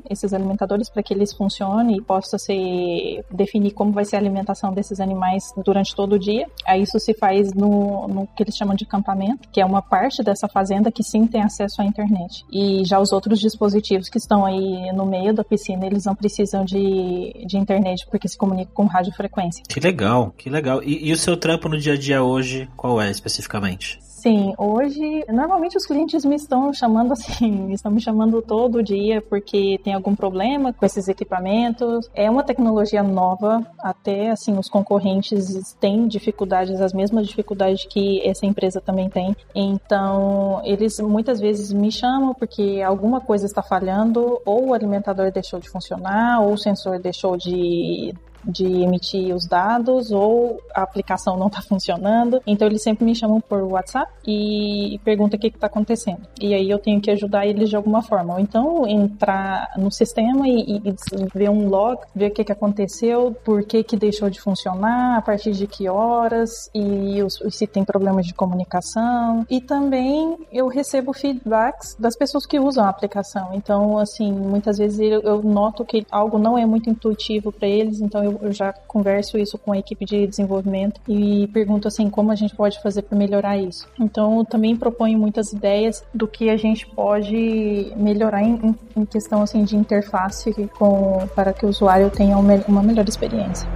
esses 0.10 0.34
alimentadores, 0.34 0.90
para 0.90 1.04
que 1.04 1.14
eles 1.14 1.34
funcionem 1.34 1.98
e 1.98 2.02
possa 2.02 2.38
ser 2.38 3.24
definir 3.32 3.72
como 3.72 3.92
vai 3.92 4.06
ser 4.06 4.16
a 4.16 4.20
alimentação 4.20 4.74
desses 4.74 5.00
animais 5.00 5.54
durante 5.64 5.96
todo 5.96 6.14
o 6.14 6.20
dia. 6.20 6.48
Aí 6.66 6.84
isso 6.84 7.00
se 7.00 7.14
faz 7.14 7.54
no, 7.54 8.08
no 8.08 8.28
que 8.28 8.44
eles 8.44 8.56
chamam 8.56 8.76
de 8.76 8.86
acampamento, 8.86 9.48
que 9.50 9.62
é 9.62 9.66
uma 9.66 9.82
parte 9.82 10.24
dessa 10.24 10.48
fazenda 10.48 10.92
que 10.92 11.04
sim 11.04 11.26
tem 11.26 11.42
acesso 11.42 11.82
à 11.82 11.86
internet. 11.86 12.46
E 12.52 12.84
já 12.86 13.00
os 13.00 13.12
outros 13.12 13.40
dispositivos 13.40 14.10
que 14.10 14.18
estão 14.18 14.46
aí 14.46 14.92
no 14.94 15.06
meio 15.06 15.34
da 15.34 15.44
piscina, 15.44 15.86
eles 15.86 16.06
não 16.06 16.16
precisam 16.16 16.64
de, 16.64 17.46
de 17.46 17.58
internet 17.58 18.06
porque 18.10 18.28
se 18.28 18.38
comunicam 18.38 18.74
com 18.74 18.86
radiofrequência. 18.86 19.64
Que 19.68 19.80
legal, 19.80 20.34
que 20.38 20.50
legal. 20.50 20.82
E, 20.84 21.10
e 21.10 21.14
o 21.14 21.18
seu 21.18 21.38
trampo 21.38 21.70
no 21.70 21.78
dia 21.78 21.94
a 21.94 21.98
dia 21.98 22.24
hoje, 22.24 22.70
qual 22.76 23.02
é 23.02 23.10
especificamente? 23.10 24.00
Sim, 24.24 24.54
hoje, 24.58 25.26
normalmente 25.28 25.76
os 25.76 25.86
clientes 25.86 26.24
me 26.24 26.38
estão 26.38 26.74
chamando 26.74 27.12
assim, 27.12 27.74
estão 27.76 27.92
me 27.92 28.00
chamando 28.00 28.42
todo 28.42 28.82
dia 28.82 29.22
porque 29.22 29.78
tem 29.84 29.94
algum 29.94 30.16
problema 30.16 30.72
com 30.72 30.86
esses 30.86 31.10
equipamentos. 31.10 32.10
É 32.16 32.30
uma 32.30 32.42
tecnologia 32.42 33.04
nova, 33.04 33.68
até 33.78 34.30
assim, 34.30 34.58
os 34.58 34.70
concorrentes 34.70 35.76
têm 35.78 36.08
dificuldades, 36.08 36.80
as 36.80 36.94
mesmas 36.94 37.28
dificuldades 37.28 37.86
que 37.86 38.26
essa 38.26 38.46
empresa 38.46 38.80
também 38.80 39.10
tem. 39.10 39.36
Então, 39.54 40.62
eles 40.64 41.02
muitas 41.02 41.42
vezes 41.42 41.74
me 41.74 41.92
chamam 41.92 42.34
porque 42.34 42.82
alguma 42.82 43.20
coisa 43.20 43.46
está 43.46 43.62
falhando, 43.62 44.40
ou 44.46 44.68
o 44.68 44.74
alimentador 44.74 45.34
deixou 45.34 45.60
de 45.60 45.70
funcionar, 45.70 46.40
ou 46.40 46.54
o 46.54 46.58
sensor 46.58 46.98
deixou 46.98 47.36
de 47.36 48.16
de 48.46 48.66
emitir 48.66 49.36
os 49.36 49.48
dados 49.48 50.12
ou 50.12 50.62
a 50.74 50.82
aplicação 50.82 51.38
não 51.38 51.48
está 51.48 51.62
funcionando. 51.68 52.42
Então 52.46 52.68
eles 52.68 52.82
sempre 52.82 53.06
me 53.06 53.16
chamam 53.16 53.42
por 53.42 53.62
WhatsApp 53.64 54.12
e 54.28 55.00
perguntam 55.04 55.38
o 55.38 55.42
que 55.42 55.48
está 55.48 55.68
acontecendo. 55.68 56.22
E 56.40 56.54
aí 56.54 56.70
eu 56.70 56.80
tenho 56.80 57.02
que 57.02 57.12
ajudar 57.12 57.46
eles 57.46 57.70
de 57.70 57.76
alguma 57.76 58.02
forma. 58.02 58.34
Ou 58.34 58.40
então 58.40 58.88
entrar 58.88 59.72
no 59.78 59.92
sistema 59.92 60.48
e, 60.48 60.78
e 60.78 60.96
ver 61.34 61.50
um 61.50 61.68
log, 61.68 62.00
ver 62.16 62.28
o 62.28 62.32
que, 62.32 62.44
que 62.44 62.52
aconteceu, 62.52 63.36
por 63.44 63.64
que, 63.64 63.84
que 63.84 63.96
deixou 63.96 64.30
de 64.30 64.40
funcionar, 64.40 65.18
a 65.18 65.22
partir 65.22 65.52
de 65.52 65.68
que 65.68 65.90
horas 65.90 66.70
e 66.74 67.22
os, 67.22 67.42
se 67.50 67.68
tem 67.68 67.84
problemas 67.84 68.26
de 68.26 68.34
comunicação. 68.34 69.46
E 69.50 69.62
também 69.62 70.38
eu 70.52 70.68
recebo 70.68 71.14
feedbacks 71.14 71.96
das 72.00 72.16
pessoas 72.16 72.46
que 72.46 72.60
usam 72.60 72.86
a 72.86 72.90
aplicação. 72.90 73.52
Então, 73.54 73.98
assim, 73.98 74.32
muitas 74.32 74.78
vezes 74.78 75.00
eu, 75.00 75.22
eu 75.22 75.42
noto 75.42 75.86
que 75.86 76.06
algo 76.12 76.38
não 76.38 76.58
é 76.58 76.66
muito 76.66 76.90
intuitivo 76.90 77.52
para 77.52 77.68
eles, 77.68 78.02
então 78.02 78.24
eu 78.24 78.33
eu, 78.42 78.52
já 78.52 78.74
converso 78.74 79.38
isso 79.38 79.58
com 79.58 79.72
a 79.72 79.78
equipe 79.78 80.06
de 80.06 80.28
desenvolvimento 80.28 81.00
e 81.08 81.48
pergunto 81.54 81.88
assim 81.88 82.10
como 82.10 82.32
a 82.32 82.36
gente 82.36 82.56
pode 82.56 82.82
fazer 82.82 83.04
para 83.04 83.18
melhorar 83.18 83.58
isso. 83.58 83.88
Então 84.00 84.40
eu 84.40 84.46
também 84.46 84.76
proponho 84.76 85.18
muitas 85.18 85.52
ideias 85.54 86.04
do 86.14 86.28
que 86.28 86.50
a 86.50 86.58
gente 86.58 86.86
pode 86.88 87.92
melhorar 87.96 88.44
em, 88.44 88.76
em 88.96 89.06
questão 89.06 89.42
assim 89.42 89.64
de 89.64 89.76
interface 89.76 90.54
com 90.78 91.28
para 91.36 91.54
que 91.54 91.66
o 91.66 91.70
usuário 91.70 92.10
tenha 92.10 92.38
uma 92.38 92.84
melhor 92.84 93.08
experiência. 93.08 93.68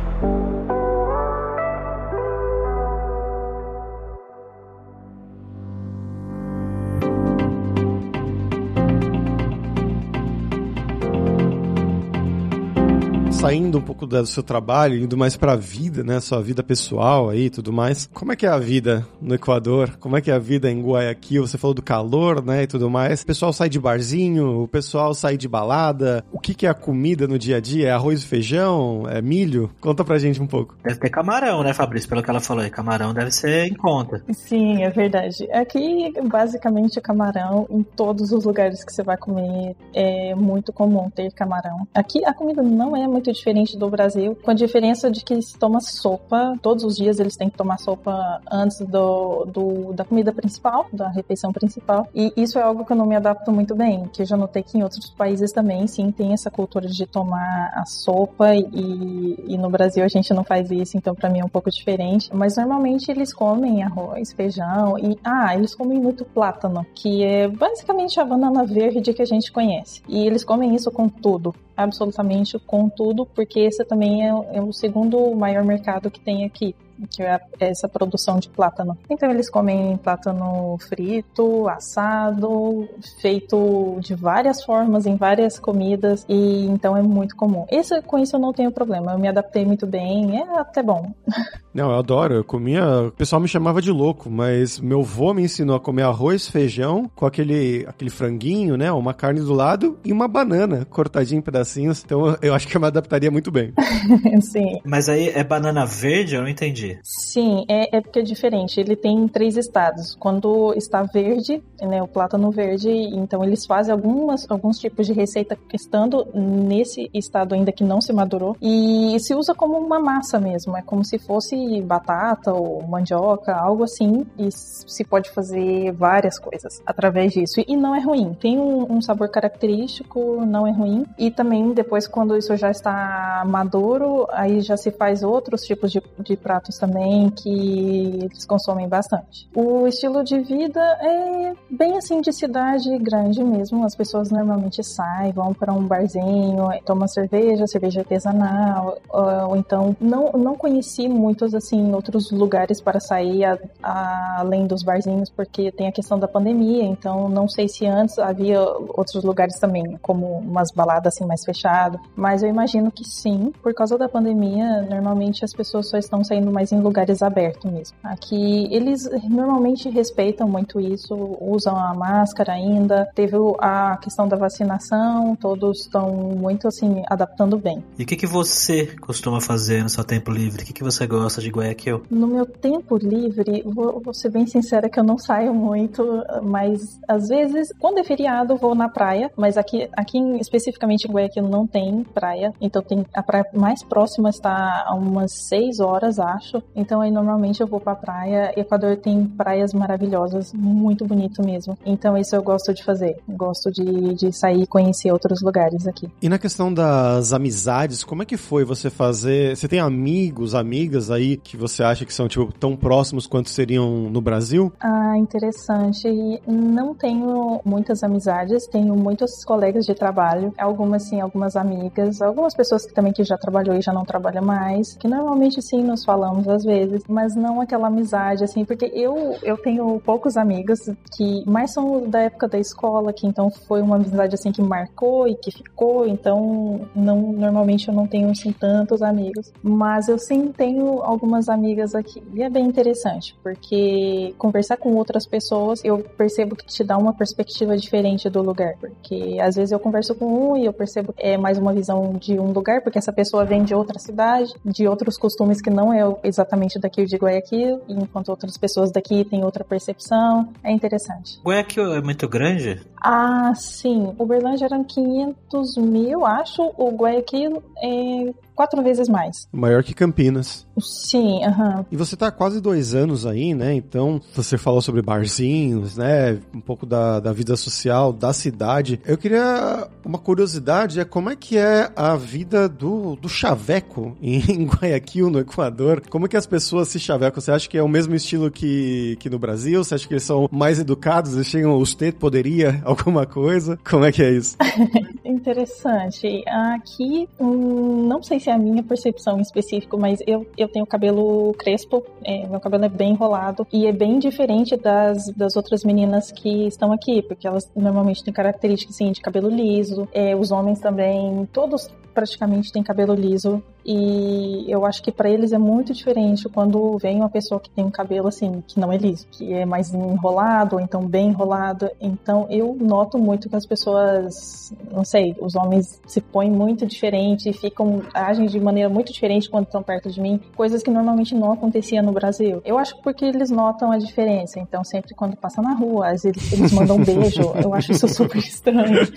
Saindo 13.37 13.77
um 13.77 13.81
pouco 13.81 14.07
do 14.07 14.25
seu 14.25 14.41
trabalho, 14.41 14.95
indo 14.95 15.15
mais 15.15 15.37
pra 15.37 15.55
vida, 15.55 16.03
né? 16.03 16.19
Sua 16.19 16.41
vida 16.41 16.63
pessoal 16.63 17.29
aí 17.29 17.45
e 17.45 17.49
tudo 17.51 17.71
mais. 17.71 18.09
Como 18.11 18.31
é 18.31 18.35
que 18.35 18.47
é 18.47 18.49
a 18.49 18.57
vida 18.57 19.07
no 19.21 19.35
Equador? 19.35 19.95
Como 19.99 20.17
é 20.17 20.21
que 20.21 20.31
é 20.31 20.33
a 20.33 20.39
vida 20.39 20.71
em 20.71 20.81
Guayaquil? 20.81 21.45
Você 21.45 21.55
falou 21.55 21.75
do 21.75 21.83
calor, 21.83 22.43
né? 22.43 22.63
E 22.63 22.67
tudo 22.67 22.89
mais. 22.89 23.21
O 23.21 23.25
pessoal 23.27 23.53
sai 23.53 23.69
de 23.69 23.79
barzinho, 23.79 24.63
o 24.63 24.67
pessoal 24.67 25.13
sai 25.13 25.37
de 25.37 25.47
balada. 25.47 26.25
O 26.31 26.39
que, 26.39 26.55
que 26.55 26.65
é 26.65 26.69
a 26.69 26.73
comida 26.73 27.27
no 27.27 27.37
dia 27.37 27.57
a 27.57 27.59
dia? 27.59 27.89
É 27.89 27.91
arroz 27.91 28.23
e 28.23 28.25
feijão? 28.25 29.03
É 29.07 29.21
milho? 29.21 29.69
Conta 29.79 30.03
pra 30.03 30.17
gente 30.17 30.41
um 30.41 30.47
pouco. 30.47 30.75
Deve 30.83 30.99
ter 30.99 31.09
camarão, 31.11 31.61
né, 31.61 31.73
Fabrício? 31.73 32.09
Pelo 32.09 32.23
que 32.23 32.29
ela 32.31 32.39
falou 32.39 32.63
aí. 32.63 32.71
Camarão 32.71 33.13
deve 33.13 33.31
ser 33.31 33.67
em 33.67 33.75
conta. 33.75 34.23
Sim, 34.33 34.81
é 34.81 34.89
verdade. 34.89 35.47
Aqui, 35.51 36.11
basicamente, 36.27 36.99
camarão 36.99 37.67
em 37.69 37.83
todos 37.83 38.31
os 38.31 38.45
lugares 38.45 38.83
que 38.83 38.91
você 38.91 39.03
vai 39.03 39.17
comer 39.17 39.75
é 39.93 40.33
muito 40.33 40.73
comum 40.73 41.07
ter 41.11 41.31
camarão. 41.33 41.87
Aqui 41.93 42.25
a 42.25 42.33
comida 42.33 42.63
não 42.63 42.97
é 42.97 43.07
muito 43.07 43.26
diferente 43.31 43.77
do 43.77 43.89
Brasil, 43.89 44.37
com 44.41 44.51
a 44.51 44.53
diferença 44.53 45.09
de 45.09 45.23
que 45.23 45.41
se 45.41 45.57
toma 45.57 45.79
sopa, 45.79 46.55
todos 46.61 46.83
os 46.83 46.95
dias 46.95 47.19
eles 47.19 47.35
têm 47.35 47.49
que 47.49 47.57
tomar 47.57 47.77
sopa 47.77 48.41
antes 48.51 48.79
do, 48.79 49.45
do, 49.45 49.93
da 49.93 50.03
comida 50.03 50.31
principal, 50.31 50.87
da 50.91 51.09
refeição 51.09 51.51
principal. 51.51 52.07
E 52.13 52.33
isso 52.35 52.57
é 52.59 52.61
algo 52.61 52.85
que 52.85 52.91
eu 52.91 52.97
não 52.97 53.05
me 53.05 53.15
adapto 53.15 53.51
muito 53.51 53.75
bem, 53.75 54.07
que 54.13 54.21
eu 54.21 54.25
já 54.25 54.37
notei 54.37 54.63
que 54.63 54.77
em 54.77 54.83
outros 54.83 55.09
países 55.09 55.51
também, 55.51 55.87
sim, 55.87 56.11
tem 56.11 56.33
essa 56.33 56.49
cultura 56.49 56.87
de 56.87 57.05
tomar 57.05 57.71
a 57.73 57.85
sopa 57.85 58.55
e, 58.55 59.43
e 59.47 59.57
no 59.57 59.69
Brasil 59.69 60.03
a 60.03 60.07
gente 60.07 60.33
não 60.33 60.43
faz 60.43 60.71
isso, 60.71 60.97
então 60.97 61.15
para 61.15 61.29
mim 61.29 61.39
é 61.39 61.45
um 61.45 61.49
pouco 61.49 61.69
diferente. 61.69 62.29
Mas 62.33 62.57
normalmente 62.57 63.09
eles 63.09 63.33
comem 63.33 63.83
arroz, 63.83 64.33
feijão 64.33 64.97
e, 64.97 65.17
ah, 65.23 65.55
eles 65.55 65.75
comem 65.75 65.99
muito 65.99 66.25
plátano, 66.25 66.85
que 66.93 67.23
é 67.23 67.47
basicamente 67.47 68.19
a 68.19 68.25
banana 68.25 68.65
verde 68.65 69.13
que 69.13 69.21
a 69.21 69.25
gente 69.25 69.51
conhece. 69.51 70.01
E 70.07 70.25
eles 70.25 70.43
comem 70.43 70.75
isso 70.75 70.91
com 70.91 71.09
tudo, 71.09 71.53
absolutamente 71.75 72.57
com 72.59 72.89
tudo, 72.89 73.16
porque 73.25 73.59
esse 73.59 73.83
também 73.85 74.25
é, 74.25 74.57
é 74.57 74.61
o 74.61 74.71
segundo 74.71 75.33
maior 75.35 75.63
mercado 75.63 76.11
que 76.11 76.19
tem 76.19 76.45
aqui 76.45 76.75
que 77.09 77.23
é 77.23 77.39
essa 77.59 77.87
produção 77.87 78.39
de 78.39 78.49
plátano. 78.49 78.97
Então 79.09 79.29
eles 79.29 79.49
comem 79.49 79.97
plátano 79.97 80.77
frito, 80.87 81.67
assado, 81.69 82.87
feito 83.21 83.97
de 83.99 84.15
várias 84.15 84.63
formas, 84.63 85.05
em 85.05 85.15
várias 85.15 85.59
comidas, 85.59 86.25
e 86.27 86.65
então 86.65 86.95
é 86.95 87.01
muito 87.01 87.35
comum. 87.35 87.65
Esse, 87.69 88.01
com 88.01 88.17
isso 88.17 88.35
eu 88.35 88.39
não 88.39 88.53
tenho 88.53 88.71
problema, 88.71 89.13
eu 89.13 89.19
me 89.19 89.27
adaptei 89.27 89.65
muito 89.65 89.85
bem, 89.85 90.39
é 90.39 90.59
até 90.59 90.81
bom. 90.81 91.11
Não, 91.73 91.91
eu 91.91 91.99
adoro, 91.99 92.33
eu 92.33 92.43
comia, 92.43 92.83
o 93.03 93.11
pessoal 93.11 93.39
me 93.39 93.47
chamava 93.47 93.79
de 93.79 93.91
louco, 93.91 94.31
mas 94.31 94.79
meu 94.79 95.01
avô 95.01 95.31
me 95.31 95.43
ensinou 95.43 95.75
a 95.75 95.79
comer 95.79 96.01
arroz, 96.01 96.47
feijão, 96.47 97.07
com 97.15 97.23
aquele, 97.23 97.85
aquele 97.87 98.09
franguinho, 98.09 98.75
né, 98.75 98.91
uma 98.91 99.13
carne 99.13 99.41
do 99.41 99.53
lado 99.53 99.99
e 100.03 100.11
uma 100.11 100.27
banana 100.27 100.85
cortadinha 100.85 101.37
em 101.37 101.41
pedacinhos, 101.41 102.03
então 102.03 102.35
eu 102.41 102.55
acho 102.55 102.67
que 102.67 102.75
eu 102.75 102.81
me 102.81 102.87
adaptaria 102.87 103.29
muito 103.29 103.51
bem. 103.51 103.73
Sim. 104.41 104.79
Mas 104.83 105.07
aí 105.07 105.29
é 105.29 105.43
banana 105.43 105.85
verde? 105.85 106.33
Eu 106.33 106.41
não 106.41 106.49
entendi. 106.49 106.86
Verde? 106.87 106.99
Sim, 107.03 107.65
é, 107.67 107.97
é 107.97 108.01
porque 108.01 108.19
é 108.19 108.21
diferente. 108.21 108.79
Ele 108.79 108.95
tem 108.95 109.27
três 109.27 109.57
estados. 109.57 110.15
Quando 110.15 110.73
está 110.75 111.03
verde, 111.03 111.61
né, 111.81 112.01
o 112.01 112.07
plátano 112.07 112.51
verde, 112.51 112.89
então 112.89 113.43
eles 113.43 113.65
fazem 113.65 113.91
algumas, 113.91 114.49
alguns 114.49 114.79
tipos 114.79 115.05
de 115.05 115.13
receita 115.13 115.57
estando 115.73 116.27
nesse 116.33 117.09
estado 117.13 117.53
ainda 117.55 117.71
que 117.71 117.83
não 117.83 118.01
se 118.01 118.13
madurou. 118.13 118.55
E 118.61 119.17
se 119.19 119.35
usa 119.35 119.53
como 119.53 119.77
uma 119.77 119.99
massa 119.99 120.39
mesmo. 120.39 120.77
É 120.77 120.81
como 120.81 121.03
se 121.03 121.17
fosse 121.17 121.81
batata 121.81 122.53
ou 122.53 122.85
mandioca, 122.87 123.53
algo 123.53 123.83
assim. 123.83 124.25
E 124.37 124.49
se 124.51 125.03
pode 125.03 125.29
fazer 125.31 125.91
várias 125.93 126.39
coisas 126.39 126.81
através 126.85 127.33
disso. 127.33 127.61
E 127.67 127.75
não 127.75 127.95
é 127.95 127.99
ruim. 127.99 128.33
Tem 128.39 128.57
um, 128.59 128.91
um 128.91 129.01
sabor 129.01 129.29
característico, 129.29 130.45
não 130.45 130.65
é 130.65 130.71
ruim. 130.71 131.05
E 131.17 131.31
também 131.31 131.73
depois, 131.73 132.07
quando 132.07 132.37
isso 132.37 132.55
já 132.55 132.71
está 132.71 133.43
maduro, 133.45 134.27
aí 134.31 134.61
já 134.61 134.77
se 134.77 134.91
faz 134.91 135.23
outros 135.23 135.61
tipos 135.61 135.91
de, 135.91 136.01
de 136.19 136.35
pratos 136.35 136.76
também 136.77 137.29
que 137.29 138.19
eles 138.23 138.45
consomem 138.45 138.87
bastante. 138.87 139.49
O 139.55 139.87
estilo 139.87 140.23
de 140.23 140.39
vida 140.39 140.81
é 141.01 141.53
bem 141.69 141.97
assim 141.97 142.21
de 142.21 142.31
cidade 142.31 142.97
grande 142.99 143.43
mesmo. 143.43 143.85
As 143.85 143.95
pessoas 143.95 144.29
normalmente 144.29 144.83
saem, 144.83 145.31
vão 145.31 145.53
para 145.53 145.73
um 145.73 145.85
barzinho, 145.85 146.69
tomam 146.85 147.07
cerveja, 147.07 147.67
cerveja 147.67 148.01
artesanal, 148.01 148.97
ou, 149.09 149.55
então 149.55 149.95
não, 149.99 150.31
não 150.33 150.55
conheci 150.55 151.07
muitos 151.07 151.53
assim 151.53 151.93
outros 151.93 152.31
lugares 152.31 152.81
para 152.81 152.99
sair 152.99 153.45
a, 153.45 153.57
a, 153.81 154.39
além 154.39 154.67
dos 154.67 154.83
barzinhos 154.83 155.29
porque 155.29 155.71
tem 155.71 155.87
a 155.87 155.91
questão 155.91 156.19
da 156.19 156.27
pandemia, 156.27 156.83
então 156.83 157.29
não 157.29 157.47
sei 157.47 157.67
se 157.67 157.85
antes 157.85 158.17
havia 158.19 158.61
outros 158.61 159.23
lugares 159.23 159.59
também, 159.59 159.97
como 160.01 160.39
umas 160.39 160.71
baladas 160.71 161.13
assim 161.13 161.25
mais 161.25 161.43
fechadas, 161.43 161.99
mas 162.15 162.43
eu 162.43 162.49
imagino 162.49 162.91
que 162.91 163.03
sim, 163.03 163.51
por 163.61 163.73
causa 163.73 163.97
da 163.97 164.07
pandemia, 164.09 164.81
normalmente 164.83 165.43
as 165.43 165.53
pessoas 165.53 165.89
só 165.89 165.97
estão 165.97 166.23
saindo 166.23 166.51
mais 166.51 166.66
em 166.71 166.79
lugares 166.79 167.21
abertos 167.21 167.69
mesmo. 167.71 167.97
Aqui 168.03 168.67
eles 168.71 169.09
normalmente 169.29 169.89
respeitam 169.89 170.47
muito 170.47 170.79
isso, 170.79 171.15
usam 171.41 171.75
a 171.75 171.93
máscara 171.93 172.53
ainda, 172.53 173.09
teve 173.15 173.35
a 173.59 173.97
questão 173.97 174.27
da 174.27 174.37
vacinação, 174.37 175.35
todos 175.35 175.81
estão 175.81 176.11
muito 176.11 176.67
assim 176.67 177.03
adaptando 177.07 177.57
bem. 177.57 177.83
E 177.97 178.03
o 178.03 178.05
que, 178.05 178.15
que 178.15 178.27
você 178.27 178.87
costuma 178.99 179.41
fazer 179.41 179.83
no 179.83 179.89
seu 179.89 180.03
tempo 180.03 180.31
livre? 180.31 180.63
O 180.63 180.65
que, 180.65 180.73
que 180.73 180.83
você 180.83 181.05
gosta 181.07 181.41
de 181.41 181.49
Guayaquil? 181.49 182.03
No 182.09 182.27
meu 182.27 182.45
tempo 182.45 182.97
livre, 182.97 183.63
vou, 183.65 183.99
vou 183.99 184.13
ser 184.13 184.29
bem 184.29 184.45
sincera 184.45 184.89
que 184.89 184.99
eu 184.99 185.03
não 185.03 185.17
saio 185.17 185.53
muito, 185.53 186.23
mas 186.43 186.99
às 187.07 187.27
vezes, 187.27 187.73
quando 187.79 187.99
é 187.99 188.03
feriado, 188.03 188.57
vou 188.57 188.75
na 188.75 188.89
praia, 188.89 189.31
mas 189.35 189.57
aqui, 189.57 189.89
aqui 189.93 190.17
especificamente 190.39 191.07
em 191.07 191.11
Guayaquil 191.11 191.47
não 191.47 191.65
tem 191.67 192.03
praia, 192.03 192.53
então 192.61 192.81
tem 192.81 193.05
a 193.13 193.23
praia 193.23 193.45
mais 193.53 193.83
próxima 193.83 194.29
está 194.29 194.85
a 194.85 194.95
umas 194.95 195.31
6 195.47 195.79
horas, 195.79 196.19
acho. 196.19 196.56
Então 196.75 197.01
aí 197.01 197.11
normalmente 197.11 197.61
eu 197.61 197.67
vou 197.67 197.79
pra 197.79 197.95
praia. 197.95 198.53
Equador 198.57 198.97
tem 198.97 199.25
praias 199.25 199.73
maravilhosas, 199.73 200.53
muito 200.53 201.05
bonito 201.05 201.43
mesmo. 201.43 201.77
Então 201.85 202.17
isso 202.17 202.35
eu 202.35 202.43
gosto 202.43 202.73
de 202.73 202.83
fazer. 202.83 203.17
Gosto 203.27 203.71
de, 203.71 204.13
de 204.13 204.31
sair 204.31 204.63
e 204.63 204.67
conhecer 204.67 205.11
outros 205.11 205.41
lugares 205.41 205.87
aqui. 205.87 206.09
E 206.21 206.29
na 206.29 206.37
questão 206.37 206.73
das 206.73 207.33
amizades, 207.33 208.03
como 208.03 208.23
é 208.23 208.25
que 208.25 208.37
foi 208.37 208.63
você 208.63 208.89
fazer? 208.89 209.55
Você 209.55 209.67
tem 209.67 209.79
amigos, 209.79 210.55
amigas 210.55 211.11
aí 211.11 211.37
que 211.37 211.57
você 211.57 211.83
acha 211.83 212.05
que 212.05 212.13
são 212.13 212.27
tipo 212.27 212.51
tão 212.53 212.75
próximos 212.75 213.27
quanto 213.27 213.49
seriam 213.49 214.09
no 214.09 214.21
Brasil? 214.21 214.71
Ah, 214.79 215.17
interessante. 215.17 216.07
Não 216.47 216.93
tenho 216.93 217.61
muitas 217.65 218.03
amizades, 218.03 218.67
tenho 218.67 218.95
muitos 218.95 219.43
colegas 219.45 219.85
de 219.85 219.93
trabalho, 219.93 220.53
algumas 220.57 221.03
sim, 221.03 221.19
algumas 221.21 221.55
amigas, 221.55 222.21
algumas 222.21 222.55
pessoas 222.55 222.85
que 222.85 222.93
também 222.93 223.13
que 223.13 223.23
já 223.23 223.37
trabalhou 223.37 223.75
e 223.75 223.81
já 223.81 223.93
não 223.93 224.05
trabalha 224.05 224.41
mais, 224.41 224.95
que 224.95 225.07
normalmente 225.07 225.61
sim 225.61 225.83
nos 225.83 226.03
falamos 226.03 226.46
às 226.49 226.63
vezes, 226.63 227.03
mas 227.07 227.35
não 227.35 227.61
aquela 227.61 227.87
amizade 227.87 228.43
assim, 228.43 228.65
porque 228.65 228.85
eu 228.93 229.35
eu 229.43 229.57
tenho 229.57 229.99
poucos 230.03 230.37
amigos 230.37 230.79
que 231.15 231.43
mais 231.49 231.73
são 231.73 232.07
da 232.07 232.21
época 232.21 232.47
da 232.47 232.59
escola, 232.59 233.13
que 233.13 233.27
então 233.27 233.49
foi 233.49 233.81
uma 233.81 233.95
amizade 233.95 234.35
assim 234.35 234.51
que 234.51 234.61
marcou 234.61 235.27
e 235.27 235.35
que 235.35 235.51
ficou, 235.51 236.07
então 236.07 236.81
não 236.95 237.33
normalmente 237.33 237.87
eu 237.87 237.93
não 237.93 238.07
tenho 238.07 238.29
assim 238.29 238.51
tantos 238.51 239.01
amigos, 239.01 239.51
mas 239.61 240.07
eu 240.07 240.17
sim 240.17 240.51
tenho 240.51 241.01
algumas 241.01 241.49
amigas 241.49 241.95
aqui. 241.95 242.23
E 242.33 242.43
é 242.43 242.49
bem 242.49 242.65
interessante, 242.65 243.35
porque 243.43 244.33
conversar 244.37 244.77
com 244.77 244.93
outras 244.95 245.25
pessoas, 245.25 245.83
eu 245.83 245.99
percebo 245.99 246.55
que 246.55 246.65
te 246.65 246.83
dá 246.83 246.97
uma 246.97 247.13
perspectiva 247.13 247.75
diferente 247.77 248.29
do 248.29 248.41
lugar, 248.41 248.75
porque 248.79 249.37
às 249.41 249.55
vezes 249.55 249.71
eu 249.71 249.79
converso 249.79 250.15
com 250.15 250.25
um 250.25 250.57
e 250.57 250.65
eu 250.65 250.73
percebo 250.73 251.13
é 251.17 251.37
mais 251.37 251.57
uma 251.57 251.73
visão 251.73 252.13
de 252.13 252.39
um 252.39 252.51
lugar, 252.51 252.81
porque 252.81 252.97
essa 252.97 253.13
pessoa 253.13 253.45
vem 253.45 253.63
de 253.63 253.73
outra 253.73 253.99
cidade, 253.99 254.53
de 254.63 254.87
outros 254.87 255.17
costumes 255.17 255.61
que 255.61 255.69
não 255.69 255.93
é 255.93 256.03
exatamente 256.27 256.79
daqui 256.79 257.05
de 257.05 257.15
Guayaquil, 257.15 257.81
enquanto 257.87 258.29
outras 258.29 258.57
pessoas 258.57 258.91
daqui 258.91 259.23
têm 259.25 259.43
outra 259.43 259.63
percepção. 259.63 260.49
É 260.63 260.71
interessante. 260.71 261.39
Guayaquil 261.43 261.93
é 261.93 262.01
muito 262.01 262.27
grande? 262.27 262.81
Ah, 263.01 263.53
sim. 263.55 264.13
Uberlândia 264.17 264.65
eram 264.65 264.83
500 264.83 265.77
mil, 265.77 266.25
acho. 266.25 266.61
O 266.77 266.91
Guayaquil 266.91 267.63
é 267.81 268.33
quatro 268.57 268.81
vezes 268.81 269.07
mais. 269.07 269.47
Maior 269.53 269.83
que 269.83 269.93
Campinas. 269.93 270.67
Sim, 270.79 271.45
aham. 271.45 271.77
Uhum. 271.77 271.85
E 271.91 271.95
você 271.95 272.17
tá 272.17 272.27
há 272.27 272.31
quase 272.31 272.59
dois 272.59 272.95
anos 272.95 273.25
aí, 273.25 273.53
né? 273.53 273.73
Então, 273.73 274.19
você 274.35 274.57
falou 274.57 274.81
sobre 274.81 275.01
barzinhos, 275.01 275.95
né? 275.95 276.39
Um 276.53 276.59
pouco 276.59 276.85
da, 276.85 277.19
da 277.19 277.31
vida 277.31 277.55
social 277.55 278.11
da 278.11 278.33
cidade. 278.33 278.99
Eu 279.05 279.17
queria. 279.17 279.87
Uma 280.03 280.17
curiosidade 280.17 280.99
é 280.99 281.05
como 281.05 281.29
é 281.29 281.35
que 281.35 281.57
é 281.57 281.91
a 281.95 282.15
vida 282.15 282.67
do, 282.67 283.15
do 283.15 283.29
chaveco 283.29 284.17
em, 284.21 284.65
Guayaquil, 284.65 285.29
no 285.29 285.39
Equador. 285.39 286.01
Como 286.09 286.25
é 286.25 286.29
que 286.29 286.37
as 286.37 286.47
pessoas 286.47 286.87
se 286.87 286.99
chavecam? 286.99 287.39
Você 287.39 287.51
acha 287.51 287.69
que 287.69 287.77
é 287.77 287.83
o 287.83 287.87
mesmo 287.87 288.15
estilo 288.15 288.49
que, 288.49 289.17
que 289.19 289.29
no 289.29 289.37
Brasil? 289.37 289.83
Você 289.83 289.93
acha 289.93 290.07
que 290.07 290.13
eles 290.13 290.23
são 290.23 290.49
mais 290.51 290.79
educados? 290.79 291.35
Eles 291.35 291.47
chegam, 291.47 291.75
usted 291.77 292.13
poderia 292.15 292.81
alguma 292.85 293.25
coisa? 293.25 293.77
Como 293.87 294.05
é 294.05 294.11
que 294.11 294.23
é 294.23 294.31
isso? 294.31 294.57
Interessante. 295.23 296.43
Aqui, 296.47 297.29
hum, 297.39 298.07
não 298.07 298.23
sei 298.23 298.39
se 298.39 298.46
é 298.49 298.53
a 298.53 298.57
minha 298.57 298.83
percepção 298.83 299.37
em 299.37 299.41
específico, 299.41 299.97
mas 299.97 300.19
eu, 300.25 300.45
eu 300.57 300.67
tenho 300.67 300.85
cabelo 300.85 301.53
crespo, 301.57 302.03
é, 302.23 302.47
meu 302.47 302.59
cabelo 302.59 302.85
é 302.85 302.89
bem 302.89 303.11
enrolado 303.11 303.65
e 303.71 303.87
é 303.87 303.91
bem 303.91 304.19
diferente 304.19 304.75
das, 304.75 305.29
das 305.35 305.55
outras 305.55 305.83
meninas 305.83 306.31
que 306.31 306.67
estão 306.67 306.91
aqui, 306.91 307.21
porque 307.21 307.47
elas 307.47 307.69
normalmente 307.75 308.23
têm 308.23 308.33
características 308.33 308.95
assim, 308.95 309.11
de 309.11 309.21
cabelo 309.21 309.49
liso, 309.49 310.07
é, 310.13 310.35
os 310.35 310.51
homens 310.51 310.79
também, 310.79 311.47
todos 311.51 311.89
praticamente 312.13 312.71
têm 312.71 312.81
cabelo 312.81 313.13
liso 313.13 313.61
e 313.89 314.65
eu 314.67 314.85
acho 314.85 315.01
que 315.01 315.13
para 315.13 315.29
eles 315.29 315.53
é 315.53 315.57
muito 315.57 315.93
diferente 315.93 316.49
quando 316.49 316.97
vem 316.97 317.15
uma 317.15 317.29
pessoa 317.29 317.57
que 317.57 317.69
tem 317.69 317.85
um 317.85 317.89
cabelo 317.89 318.27
assim, 318.27 318.61
que 318.67 318.77
não 318.77 318.91
é 318.91 318.97
liso, 318.97 319.25
que 319.31 319.53
é 319.53 319.65
mais 319.65 319.93
enrolado, 319.93 320.75
ou 320.75 320.81
então 320.81 321.07
bem 321.07 321.29
enrolado. 321.29 321.89
Então 322.01 322.45
eu 322.49 322.75
noto 322.77 323.17
muito 323.17 323.47
que 323.47 323.55
as 323.55 323.65
pessoas, 323.65 324.73
não 324.91 325.05
sei, 325.05 325.33
os 325.39 325.55
homens 325.55 326.01
se 326.05 326.19
põem 326.19 326.51
muito 326.51 326.85
diferente, 326.85 327.53
ficam, 327.53 328.01
agem 328.13 328.47
de 328.47 328.59
maneira 328.59 328.89
muito 328.89 329.13
diferente 329.13 329.49
quando 329.49 329.67
estão 329.67 329.81
perto 329.81 330.11
de 330.11 330.19
mim, 330.19 330.37
coisas 330.57 330.83
que 330.83 330.91
normalmente 330.91 331.33
não 331.33 331.53
acontecia 331.53 332.01
no 332.01 332.11
Brasil. 332.11 332.61
Eu 332.65 332.77
acho 332.77 333.01
porque 333.01 333.23
eles 333.23 333.49
notam 333.49 333.89
a 333.89 333.97
diferença. 333.97 334.59
Então 334.59 334.83
sempre 334.83 335.15
quando 335.15 335.37
passam 335.37 335.63
na 335.63 335.73
rua, 335.73 336.09
eles, 336.09 336.25
eles 336.51 336.73
mandam 336.73 336.97
um 336.97 337.03
beijo. 337.05 337.53
Eu 337.63 337.73
acho 337.73 337.93
isso 337.93 338.07
super 338.09 338.39
estranho. 338.39 339.07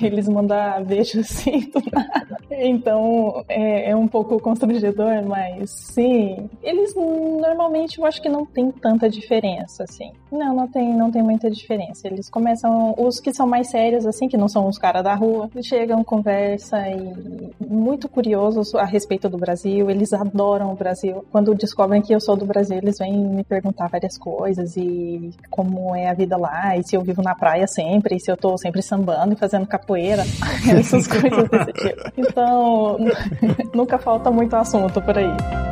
Eles 0.00 0.28
mandam 0.28 0.84
beijo 0.84 1.18
assim 1.20 1.68
do 1.70 1.82
nada. 1.90 2.38
Então 2.52 3.44
é, 3.48 3.90
é 3.90 3.96
um 3.96 4.11
pouco 4.12 4.38
constrangedor, 4.38 5.24
mas 5.24 5.70
sim. 5.70 6.48
Eles 6.62 6.94
normalmente 6.94 7.98
eu 7.98 8.04
acho 8.04 8.20
que 8.20 8.28
não 8.28 8.44
tem 8.44 8.70
tanta 8.70 9.08
diferença, 9.08 9.84
assim. 9.84 10.12
Não, 10.32 10.56
não 10.56 10.66
tem, 10.66 10.94
não 10.94 11.10
tem 11.10 11.22
muita 11.22 11.50
diferença. 11.50 12.08
Eles 12.08 12.30
começam, 12.30 12.94
os 12.96 13.20
que 13.20 13.34
são 13.34 13.46
mais 13.46 13.68
sérios, 13.68 14.06
assim, 14.06 14.28
que 14.28 14.36
não 14.38 14.48
são 14.48 14.66
os 14.66 14.78
caras 14.78 15.04
da 15.04 15.14
rua, 15.14 15.50
chegam, 15.62 16.02
conversa 16.02 16.78
e 16.88 17.54
muito 17.60 18.08
curiosos 18.08 18.74
a 18.74 18.84
respeito 18.84 19.28
do 19.28 19.36
Brasil. 19.36 19.90
Eles 19.90 20.12
adoram 20.14 20.72
o 20.72 20.74
Brasil. 20.74 21.22
Quando 21.30 21.54
descobrem 21.54 22.00
que 22.00 22.14
eu 22.14 22.20
sou 22.20 22.34
do 22.34 22.46
Brasil, 22.46 22.78
eles 22.78 22.96
vêm 22.98 23.12
me 23.12 23.44
perguntar 23.44 23.88
várias 23.88 24.16
coisas 24.16 24.74
e 24.76 25.30
como 25.50 25.94
é 25.94 26.08
a 26.08 26.14
vida 26.14 26.36
lá, 26.38 26.78
e 26.78 26.82
se 26.82 26.96
eu 26.96 27.02
vivo 27.02 27.20
na 27.20 27.34
praia 27.34 27.66
sempre, 27.66 28.16
e 28.16 28.20
se 28.20 28.30
eu 28.30 28.36
tô 28.36 28.56
sempre 28.56 28.80
sambando 28.80 29.34
e 29.34 29.36
fazendo 29.36 29.66
capoeira, 29.66 30.22
essas 30.78 31.06
coisas 31.06 31.48
desse 31.50 31.72
tipo. 31.72 32.12
Então, 32.16 32.96
nunca 33.74 33.98
falta 33.98 34.30
muito 34.30 34.56
assunto 34.56 35.00
por 35.02 35.18
aí. 35.18 35.71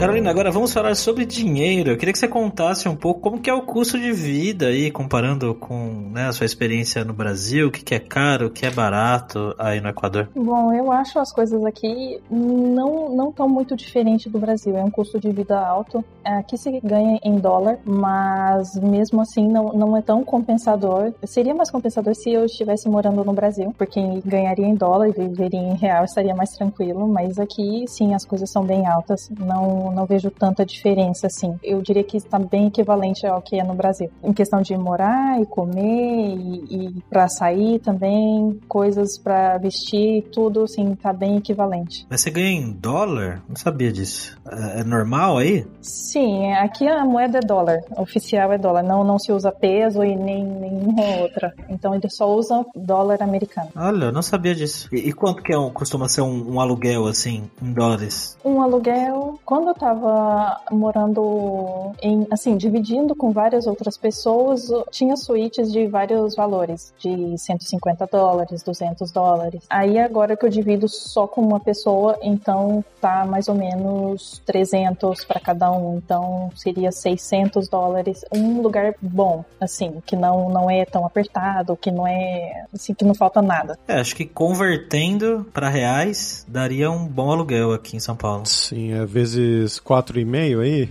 Carolina, 0.00 0.30
agora 0.30 0.50
vamos 0.50 0.72
falar 0.72 0.94
sobre 0.94 1.26
dinheiro. 1.26 1.90
Eu 1.90 1.98
queria 1.98 2.10
que 2.10 2.18
você 2.18 2.26
contasse 2.26 2.88
um 2.88 2.96
pouco 2.96 3.20
como 3.20 3.38
que 3.38 3.50
é 3.50 3.52
o 3.52 3.60
custo 3.60 4.00
de 4.00 4.10
vida 4.12 4.68
aí, 4.68 4.90
comparando 4.90 5.54
com 5.54 6.08
né, 6.10 6.26
a 6.26 6.32
sua 6.32 6.46
experiência 6.46 7.04
no 7.04 7.12
Brasil, 7.12 7.68
o 7.68 7.70
que, 7.70 7.84
que 7.84 7.94
é 7.94 7.98
caro, 7.98 8.46
o 8.46 8.50
que 8.50 8.64
é 8.64 8.70
barato 8.70 9.54
aí 9.58 9.78
no 9.78 9.90
Equador. 9.90 10.30
Bom, 10.34 10.72
eu 10.72 10.90
acho 10.90 11.18
as 11.18 11.30
coisas 11.30 11.62
aqui 11.66 12.18
não 12.30 13.14
não 13.14 13.30
tão 13.30 13.46
muito 13.46 13.76
diferente 13.76 14.30
do 14.30 14.38
Brasil. 14.38 14.74
É 14.74 14.82
um 14.82 14.90
custo 14.90 15.20
de 15.20 15.30
vida 15.32 15.60
alto. 15.60 16.02
Aqui 16.24 16.56
se 16.56 16.80
ganha 16.80 17.20
em 17.22 17.38
dólar, 17.38 17.78
mas 17.84 18.76
mesmo 18.76 19.20
assim 19.20 19.46
não, 19.46 19.74
não 19.74 19.94
é 19.94 20.00
tão 20.00 20.24
compensador. 20.24 21.12
Seria 21.26 21.54
mais 21.54 21.70
compensador 21.70 22.14
se 22.14 22.32
eu 22.32 22.46
estivesse 22.46 22.88
morando 22.88 23.22
no 23.22 23.34
Brasil, 23.34 23.74
porque 23.76 24.00
ganharia 24.24 24.66
em 24.66 24.74
dólar 24.74 25.08
e 25.08 25.12
viveria 25.12 25.60
em 25.60 25.76
real, 25.76 26.06
estaria 26.06 26.34
mais 26.34 26.52
tranquilo. 26.52 27.06
Mas 27.06 27.38
aqui, 27.38 27.84
sim, 27.86 28.14
as 28.14 28.24
coisas 28.24 28.50
são 28.50 28.64
bem 28.64 28.86
altas. 28.86 29.28
Não 29.38 29.89
não, 29.92 30.06
vejo 30.06 30.30
tanta 30.30 30.64
diferença 30.64 31.26
assim. 31.26 31.58
Eu 31.62 31.82
diria 31.82 32.04
que 32.04 32.16
está 32.16 32.38
bem 32.38 32.66
equivalente 32.66 33.26
ao 33.26 33.42
que 33.42 33.58
é 33.58 33.64
no 33.64 33.74
Brasil. 33.74 34.10
Em 34.22 34.32
questão 34.32 34.62
de 34.62 34.76
morar 34.76 35.40
e 35.40 35.46
comer 35.46 36.36
e, 36.36 36.88
e 36.88 37.02
para 37.08 37.28
sair 37.28 37.78
também, 37.78 38.58
coisas 38.68 39.18
para 39.18 39.58
vestir, 39.58 40.22
tudo 40.32 40.64
assim, 40.64 40.94
tá 40.94 41.12
bem 41.12 41.36
equivalente. 41.36 42.06
Mas 42.08 42.20
você 42.20 42.30
ganha 42.30 42.50
em 42.50 42.72
dólar? 42.72 43.42
Não 43.48 43.56
sabia 43.56 43.92
disso. 43.92 44.38
É, 44.50 44.80
é 44.80 44.84
normal 44.84 45.38
aí? 45.38 45.66
Sim, 45.80 46.52
aqui 46.52 46.86
a 46.86 47.04
moeda 47.04 47.38
é 47.38 47.40
dólar. 47.40 47.80
oficial 47.96 48.52
é 48.52 48.58
dólar. 48.58 48.82
Não, 48.82 49.04
não 49.04 49.18
se 49.18 49.32
usa 49.32 49.52
peso 49.52 50.02
e 50.04 50.16
nem 50.16 50.44
nenhuma 50.44 51.22
outra. 51.22 51.54
Então 51.68 51.94
eles 51.94 52.14
só 52.16 52.32
usam 52.32 52.66
dólar 52.74 53.22
americano. 53.22 53.68
Olha, 53.76 54.06
eu 54.06 54.12
não 54.12 54.22
sabia 54.22 54.54
disso. 54.54 54.88
E, 54.92 55.08
e 55.08 55.12
quanto 55.12 55.42
que 55.42 55.52
é 55.52 55.58
um, 55.58 55.70
costuma 55.70 56.08
ser 56.08 56.22
um, 56.22 56.54
um 56.54 56.60
aluguel 56.60 57.06
assim, 57.06 57.50
em 57.62 57.72
dólares? 57.72 58.36
Um 58.44 58.62
aluguel, 58.62 59.38
quando 59.44 59.68
eu 59.68 59.74
tava 59.80 60.60
morando 60.70 61.92
em, 62.02 62.26
assim, 62.30 62.56
dividindo 62.56 63.14
com 63.14 63.32
várias 63.32 63.66
outras 63.66 63.96
pessoas, 63.96 64.70
tinha 64.90 65.16
suítes 65.16 65.72
de 65.72 65.86
vários 65.86 66.34
valores, 66.34 66.92
de 66.98 67.36
150 67.38 68.06
dólares, 68.06 68.62
200 68.62 69.10
dólares. 69.10 69.62
Aí 69.70 69.98
agora 69.98 70.36
que 70.36 70.44
eu 70.44 70.50
divido 70.50 70.86
só 70.88 71.26
com 71.26 71.40
uma 71.40 71.58
pessoa, 71.58 72.18
então 72.22 72.84
tá 73.00 73.24
mais 73.24 73.48
ou 73.48 73.54
menos 73.54 74.42
300 74.44 75.24
para 75.24 75.40
cada 75.40 75.72
um, 75.72 75.96
então 75.96 76.50
seria 76.54 76.92
600 76.92 77.68
dólares. 77.68 78.24
Um 78.32 78.60
lugar 78.60 78.94
bom, 79.00 79.44
assim, 79.60 80.02
que 80.04 80.14
não, 80.14 80.50
não 80.50 80.70
é 80.70 80.84
tão 80.84 81.06
apertado, 81.06 81.76
que 81.76 81.90
não 81.90 82.06
é, 82.06 82.66
assim, 82.74 82.92
que 82.92 83.04
não 83.04 83.14
falta 83.14 83.40
nada. 83.40 83.78
É, 83.88 83.98
acho 83.98 84.14
que 84.14 84.26
convertendo 84.26 85.46
para 85.54 85.68
reais 85.68 86.44
daria 86.46 86.90
um 86.90 87.06
bom 87.06 87.30
aluguel 87.30 87.72
aqui 87.72 87.96
em 87.96 88.00
São 88.00 88.16
Paulo. 88.16 88.44
Sim, 88.44 88.92
é 88.92 89.06
vezes 89.06 89.69
4,5 89.78 90.60
aí? 90.60 90.88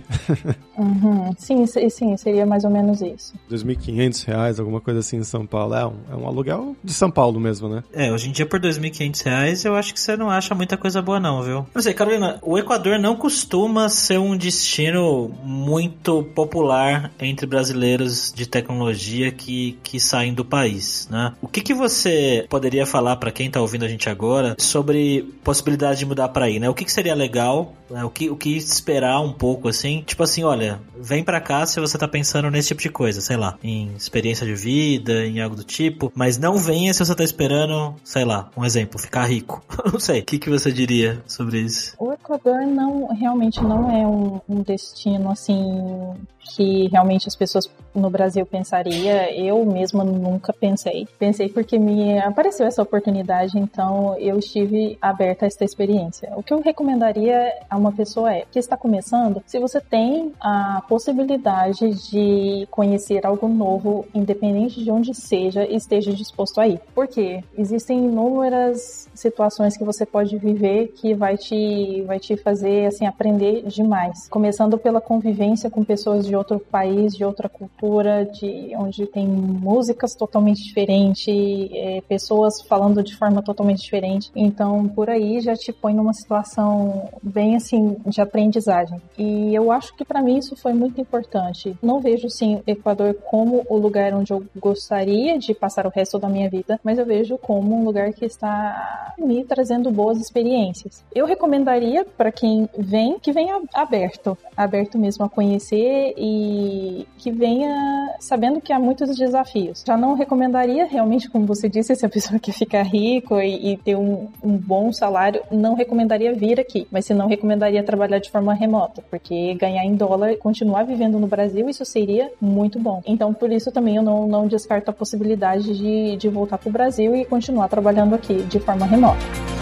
Uhum. 0.80 1.30
Sim, 1.36 1.66
sim, 1.66 2.16
seria 2.16 2.46
mais 2.46 2.64
ou 2.64 2.70
menos 2.70 3.02
isso. 3.02 3.34
2.500 3.50 4.24
reais, 4.24 4.58
alguma 4.58 4.80
coisa 4.80 5.00
assim 5.00 5.18
em 5.18 5.24
São 5.24 5.44
Paulo. 5.44 5.74
É 5.74 5.86
um, 5.86 5.94
é 6.10 6.16
um 6.16 6.26
aluguel 6.26 6.74
de 6.82 6.92
São 6.92 7.10
Paulo 7.10 7.38
mesmo, 7.38 7.68
né? 7.68 7.84
É, 7.92 8.10
hoje 8.10 8.28
em 8.28 8.32
dia 8.32 8.46
por 8.46 8.58
2.500 8.58 9.24
reais 9.24 9.64
eu 9.64 9.74
acho 9.74 9.92
que 9.92 10.00
você 10.00 10.16
não 10.16 10.30
acha 10.30 10.54
muita 10.54 10.76
coisa 10.76 11.02
boa 11.02 11.20
não, 11.20 11.42
viu? 11.42 11.66
Não 11.74 11.82
sei, 11.82 11.92
Carolina, 11.92 12.38
o 12.42 12.58
Equador 12.58 12.98
não 12.98 13.14
costuma 13.16 13.88
ser 13.88 14.18
um 14.18 14.36
destino 14.36 15.30
muito 15.42 16.22
popular 16.34 17.12
entre 17.20 17.46
brasileiros 17.46 18.32
de 18.32 18.46
tecnologia 18.46 19.30
que, 19.30 19.78
que 19.82 20.00
saem 20.00 20.32
do 20.32 20.44
país, 20.44 21.08
né? 21.10 21.34
O 21.42 21.48
que, 21.48 21.60
que 21.60 21.74
você 21.74 22.46
poderia 22.48 22.86
falar 22.86 23.16
para 23.16 23.30
quem 23.30 23.50
tá 23.50 23.60
ouvindo 23.60 23.84
a 23.84 23.88
gente 23.88 24.08
agora 24.08 24.56
sobre 24.58 25.22
possibilidade 25.44 25.98
de 26.00 26.06
mudar 26.06 26.28
para 26.28 26.46
aí, 26.46 26.58
né? 26.58 26.68
O 26.68 26.74
que, 26.74 26.84
que 26.84 26.92
seria 26.92 27.14
legal, 27.14 27.74
né? 27.90 28.04
o, 28.04 28.10
que, 28.10 28.30
o 28.30 28.36
que 28.36 28.60
esperar 28.72 29.20
um 29.20 29.32
pouco 29.32 29.68
assim? 29.68 30.02
Tipo 30.06 30.22
assim, 30.22 30.44
olha, 30.44 30.80
vem 30.96 31.22
para 31.22 31.40
cá 31.40 31.64
se 31.66 31.80
você 31.80 31.96
tá 31.98 32.08
pensando 32.08 32.50
nesse 32.50 32.68
tipo 32.68 32.82
de 32.82 32.90
coisa, 32.90 33.20
sei 33.20 33.36
lá, 33.36 33.58
em 33.62 33.92
experiência 33.94 34.46
de 34.46 34.54
vida, 34.54 35.24
em 35.24 35.40
algo 35.40 35.56
do 35.56 35.64
tipo, 35.64 36.12
mas 36.14 36.38
não 36.38 36.56
venha 36.56 36.92
se 36.92 37.04
você 37.04 37.14
tá 37.14 37.24
esperando, 37.24 37.94
sei 38.04 38.24
lá, 38.24 38.50
um 38.56 38.64
exemplo, 38.64 38.98
ficar 38.98 39.24
rico. 39.24 39.62
não 39.92 40.00
sei. 40.00 40.20
O 40.20 40.24
que, 40.24 40.38
que 40.38 40.50
você 40.50 40.70
diria 40.72 41.22
sobre 41.26 41.60
isso? 41.60 41.94
O 41.98 42.12
Equador 42.12 42.66
não, 42.66 43.08
realmente 43.14 43.62
não 43.62 43.90
é 43.90 44.06
um, 44.06 44.40
um 44.48 44.62
destino 44.62 45.30
assim 45.30 46.14
que 46.40 46.88
realmente 46.88 47.28
as 47.28 47.36
pessoas 47.36 47.70
no 47.94 48.10
Brasil 48.10 48.46
pensaria. 48.46 49.32
Eu 49.34 49.64
mesma 49.64 50.04
nunca 50.04 50.52
pensei. 50.52 51.06
Pensei 51.18 51.48
porque 51.48 51.78
me 51.78 52.18
apareceu 52.18 52.66
essa 52.66 52.82
oportunidade, 52.82 53.58
então 53.58 54.16
eu 54.18 54.38
estive 54.38 54.96
aberta 55.00 55.44
a 55.44 55.48
esta 55.48 55.64
experiência. 55.64 56.32
O 56.36 56.42
que 56.42 56.52
eu 56.52 56.60
recomendaria 56.60 57.52
a 57.68 57.76
uma 57.76 57.92
pessoa 57.92 58.32
é 58.32 58.44
que 58.50 58.58
está 58.58 58.76
começando, 58.76 59.42
se 59.46 59.58
você 59.58 59.80
tem 59.80 60.32
a 60.40 60.82
possibilidade 60.88 62.10
de 62.10 62.66
conhecer 62.70 63.26
algo 63.26 63.48
novo, 63.48 64.06
independente 64.14 64.82
de 64.82 64.90
onde 64.90 65.14
seja, 65.14 65.64
esteja 65.66 66.12
disposto 66.12 66.60
a 66.60 66.68
ir. 66.68 66.80
Porque 66.94 67.42
existem 67.56 67.98
inúmeras 68.04 69.08
situações 69.14 69.76
que 69.76 69.84
você 69.84 70.06
pode 70.06 70.36
viver 70.38 70.88
que 70.88 71.14
vai 71.14 71.36
te 71.36 72.02
vai 72.06 72.18
te 72.18 72.36
fazer 72.36 72.86
assim 72.86 73.06
aprender 73.06 73.62
demais. 73.66 74.28
Começando 74.28 74.78
pela 74.78 75.00
convivência 75.00 75.70
com 75.70 75.84
pessoas 75.84 76.26
de 76.30 76.36
outro 76.36 76.60
país, 76.60 77.14
de 77.14 77.24
outra 77.24 77.48
cultura, 77.48 78.24
de 78.24 78.72
onde 78.76 79.04
tem 79.06 79.26
músicas 79.26 80.14
totalmente 80.14 80.62
diferentes, 80.62 81.26
é, 81.72 82.00
pessoas 82.08 82.62
falando 82.62 83.02
de 83.02 83.16
forma 83.16 83.42
totalmente 83.42 83.82
diferente. 83.82 84.30
Então, 84.34 84.88
por 84.88 85.10
aí 85.10 85.40
já 85.40 85.54
te 85.54 85.72
põe 85.72 85.92
numa 85.92 86.14
situação 86.14 87.08
bem 87.20 87.56
assim 87.56 87.96
de 88.06 88.20
aprendizagem. 88.20 89.00
E 89.18 89.54
eu 89.54 89.72
acho 89.72 89.94
que 89.96 90.04
para 90.04 90.22
mim 90.22 90.38
isso 90.38 90.54
foi 90.54 90.72
muito 90.72 91.00
importante. 91.00 91.76
Não 91.82 92.00
vejo 92.00 92.30
sim 92.30 92.56
o 92.56 92.62
Equador 92.66 93.14
como 93.28 93.66
o 93.68 93.76
lugar 93.76 94.14
onde 94.14 94.32
eu 94.32 94.44
gostaria 94.56 95.36
de 95.38 95.52
passar 95.52 95.86
o 95.86 95.90
resto 95.90 96.18
da 96.18 96.28
minha 96.28 96.48
vida, 96.48 96.78
mas 96.84 96.98
eu 96.98 97.04
vejo 97.04 97.36
como 97.36 97.74
um 97.74 97.84
lugar 97.84 98.12
que 98.12 98.24
está 98.24 99.14
me 99.18 99.44
trazendo 99.44 99.90
boas 99.90 100.20
experiências. 100.20 101.04
Eu 101.12 101.26
recomendaria 101.26 102.04
para 102.04 102.30
quem 102.30 102.68
vem 102.78 103.18
que 103.18 103.32
venha 103.32 103.60
aberto, 103.74 104.38
aberto 104.56 104.96
mesmo 104.98 105.24
a 105.24 105.28
conhecer 105.28 106.14
e 106.20 107.06
que 107.16 107.30
venha 107.30 108.14
sabendo 108.20 108.60
que 108.60 108.72
há 108.72 108.78
muitos 108.78 109.16
desafios. 109.16 109.82
Já 109.86 109.96
não 109.96 110.14
recomendaria 110.14 110.84
realmente, 110.84 111.30
como 111.30 111.46
você 111.46 111.68
disse, 111.68 111.96
se 111.96 112.04
a 112.04 112.08
pessoa 112.08 112.38
quer 112.38 112.52
ficar 112.52 112.82
rico 112.82 113.40
e, 113.40 113.72
e 113.72 113.76
ter 113.78 113.96
um, 113.96 114.28
um, 114.42 114.56
bom 114.56 114.92
salário, 114.92 115.42
não 115.50 115.74
recomendaria 115.74 116.34
vir 116.34 116.60
aqui, 116.60 116.86
mas 116.90 117.06
se 117.06 117.14
não 117.14 117.26
recomendaria 117.26 117.82
trabalhar 117.82 118.18
de 118.18 118.30
forma 118.30 118.52
remota, 118.52 119.02
porque 119.10 119.54
ganhar 119.54 119.84
em 119.84 119.94
dólar, 119.94 120.36
continuar 120.36 120.82
vivendo 120.82 121.18
no 121.18 121.26
Brasil, 121.26 121.68
isso 121.68 121.84
seria 121.86 122.30
muito 122.40 122.78
bom. 122.78 123.02
Então, 123.06 123.32
por 123.32 123.50
isso 123.50 123.72
também 123.72 123.96
eu 123.96 124.02
não, 124.02 124.28
não 124.28 124.46
descarto 124.46 124.90
a 124.90 124.94
possibilidade 124.94 125.76
de, 125.76 126.16
de 126.16 126.28
voltar 126.28 126.58
para 126.58 126.68
o 126.68 126.72
Brasil 126.72 127.16
e 127.16 127.24
continuar 127.24 127.68
trabalhando 127.68 128.14
aqui 128.14 128.42
de 128.42 128.60
forma 128.60 128.84
remota. 128.84 129.59